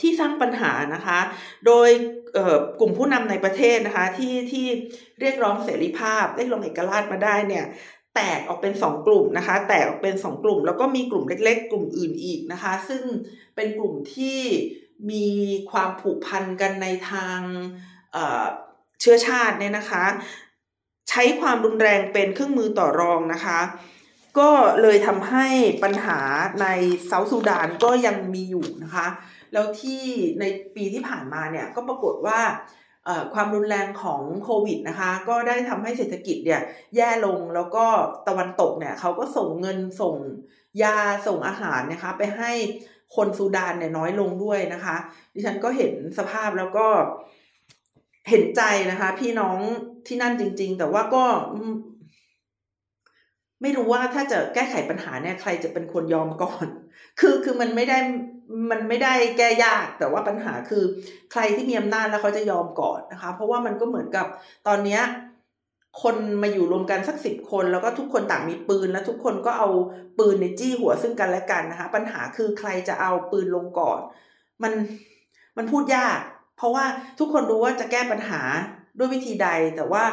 [0.00, 1.18] ที่สร้างปัญหานะคะ
[1.66, 1.88] โดย
[2.80, 4.66] กลุ่มผู้นำในประเทศนะคะที่ที่
[5.20, 7.64] เรียกร้องเสรีภาพเรียกร้องเอกราชมาได้เนี่ย
[8.14, 13.02] แตกออกเป็นสองกลุ่มนะคะ แตกออกเป็นสองกลุ่ม แล้วก็มีกลุ่มเล็ก ๆ กลุ่มอื่นอีกนะคะ ซึ่ง
[13.56, 14.40] เป็นกลุ่มที่
[15.10, 15.28] มี
[15.70, 17.38] ความผูกพันกันในทาง
[19.00, 20.04] เชื้อชาติเนี่ยนะคะ
[21.10, 23.60] ใช้ความรุนแรงเป็นเครื่องมือต่อรองนะคะ
[24.38, 24.50] ก็
[24.82, 25.46] เลยทำให้
[25.82, 26.20] ปัญหา
[26.62, 26.66] ใน
[27.06, 29.06] เซาท์ซูดานก็ยังมีอยู่นะคะ
[29.52, 30.02] แล้วที่
[30.40, 30.44] ใน
[30.76, 32.40] ปีที่ผ่านมาเนี่ยก็ปรากฏว่า
[33.34, 36.62] ความรุนแรงของโควิดนะคะ ก็ได้ทำให้เศรษฐกิจเนี่ย
[36.96, 37.84] แย่ลงแล้วก็
[38.28, 40.16] ตะวันตกเนี่ยเขาก็ส่งเงินส่ง
[40.82, 42.52] ยาส่งอาหารนะคะ ไปให้
[43.16, 44.96] คนซูดานเนี่ยน้อยลงด้วยนะคะ
[45.34, 46.86] ดิฉันก็เห็นสภาพแล้วก็
[48.30, 49.58] เห็นใจนะคะ พี่น้อง
[50.06, 51.24] ที่นั่นจริง ๆ แต่ว่าก็
[53.62, 56.66] ไม่รู้ว่าถ้าจะแก้ไขปัญหาเนี่ยใครจะเป็นคนยอมก่อน
[57.20, 57.98] คือคือมันไม่ได้
[58.70, 60.84] มันไม่ได้แก้ยากแต่ว่าปัญหาคือ
[61.32, 64.26] ใครที่มีอำนาจแล้วเขาจะยอมก่อนนะคะ เพราะว่ามันก็เหมือนกับ
[64.66, 65.02] ตอนเนี้ย
[66.02, 69.68] คนมาอยู่รวมกันสักสิบคน แล้วก็ทุกคนต่างมีปืน แล้วทุกคนก็เอา
[70.18, 74.00] ปืนในจี้หัวซึ่งกันและกันนะคะ ปัญหาคือใครจะเอาปืนลงก่อน
[74.62, 74.72] มัน
[75.56, 76.18] มันพูดยาก
[76.56, 76.84] เพราะว่า
[77.18, 78.40] ทุกคนรู้ว่าจะแก้ปัญหา
[78.98, 80.04] ด้วยวิธีใดแต่ว่า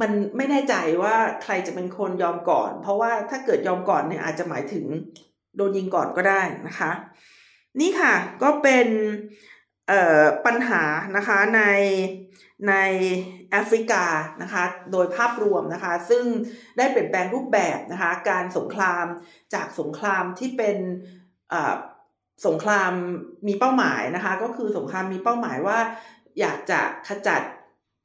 [0.00, 4.84] มันไม่แน่ใจว่าใครจะเป็นคนยอมก่อน เพราะว่าถ้าเกิดยอมก่อนเนี่ยอาจจะหมายถึง
[5.56, 6.90] โดนยิงก่อนก็ได้นะคะ
[7.80, 8.88] นี่ค่ะก็เป็น
[10.46, 10.82] ปัญหา
[11.16, 11.62] นะคะใน
[12.68, 12.74] ใน
[13.50, 14.04] แอฟริกา
[14.42, 16.24] นะคะโดยภาพรวมนะคะ ซึ่ง
[16.76, 19.04] ได้เปลี่ยนแปลงรูปแบบนะคะการสงคราม
[19.54, 20.76] จากสงครามที่เป็น
[22.46, 22.92] สงคราม
[23.48, 25.78] มีเป้าหมายนะคะ ก็คือสงครามมีเป้าหมายว่า
[26.40, 27.42] อยากจะขจัด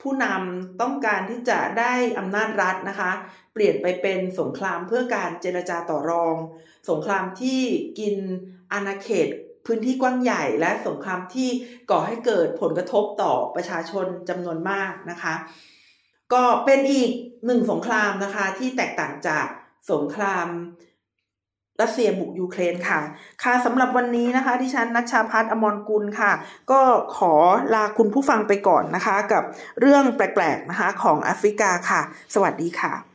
[0.08, 3.12] ผู้นำต้องการที่จะได้อำนาจรัฐนะคะ
[3.54, 6.36] เปลี่ยนไปเป็นสงครามเพื่อการเจรจาต่อรอง
[6.90, 7.62] สงครามที่
[8.00, 8.16] กิน
[8.74, 9.28] อาณาเขต
[9.66, 11.50] พื้นที่กว้างใหญ่และสงครามที่
[11.92, 15.34] ก่อให้เกิดผลกระทบต่อประชาชนจำนวนมากนะคะ
[16.34, 17.12] ก็เป็นอีก
[17.46, 19.46] หนึ่งสงครามนะคะที่แตกต่างจาก
[19.92, 20.48] สงคราม
[21.82, 23.00] รัสเซียบุกยูเครนค่ะ
[23.44, 26.32] ค่ะสำหรับวันนี้นะคะที่ฉันนัชชาพัฒนอมรกุลค่ะ
[26.72, 26.82] ก็
[27.18, 27.34] ขอ
[27.74, 29.44] ลาคุณผู้ฟังไปก่อนนะคะ กับ
[29.80, 32.02] เรื่องแปลกๆนะคะของแอฟริกาค่ะ
[32.34, 33.07] สวัสดีค่ะ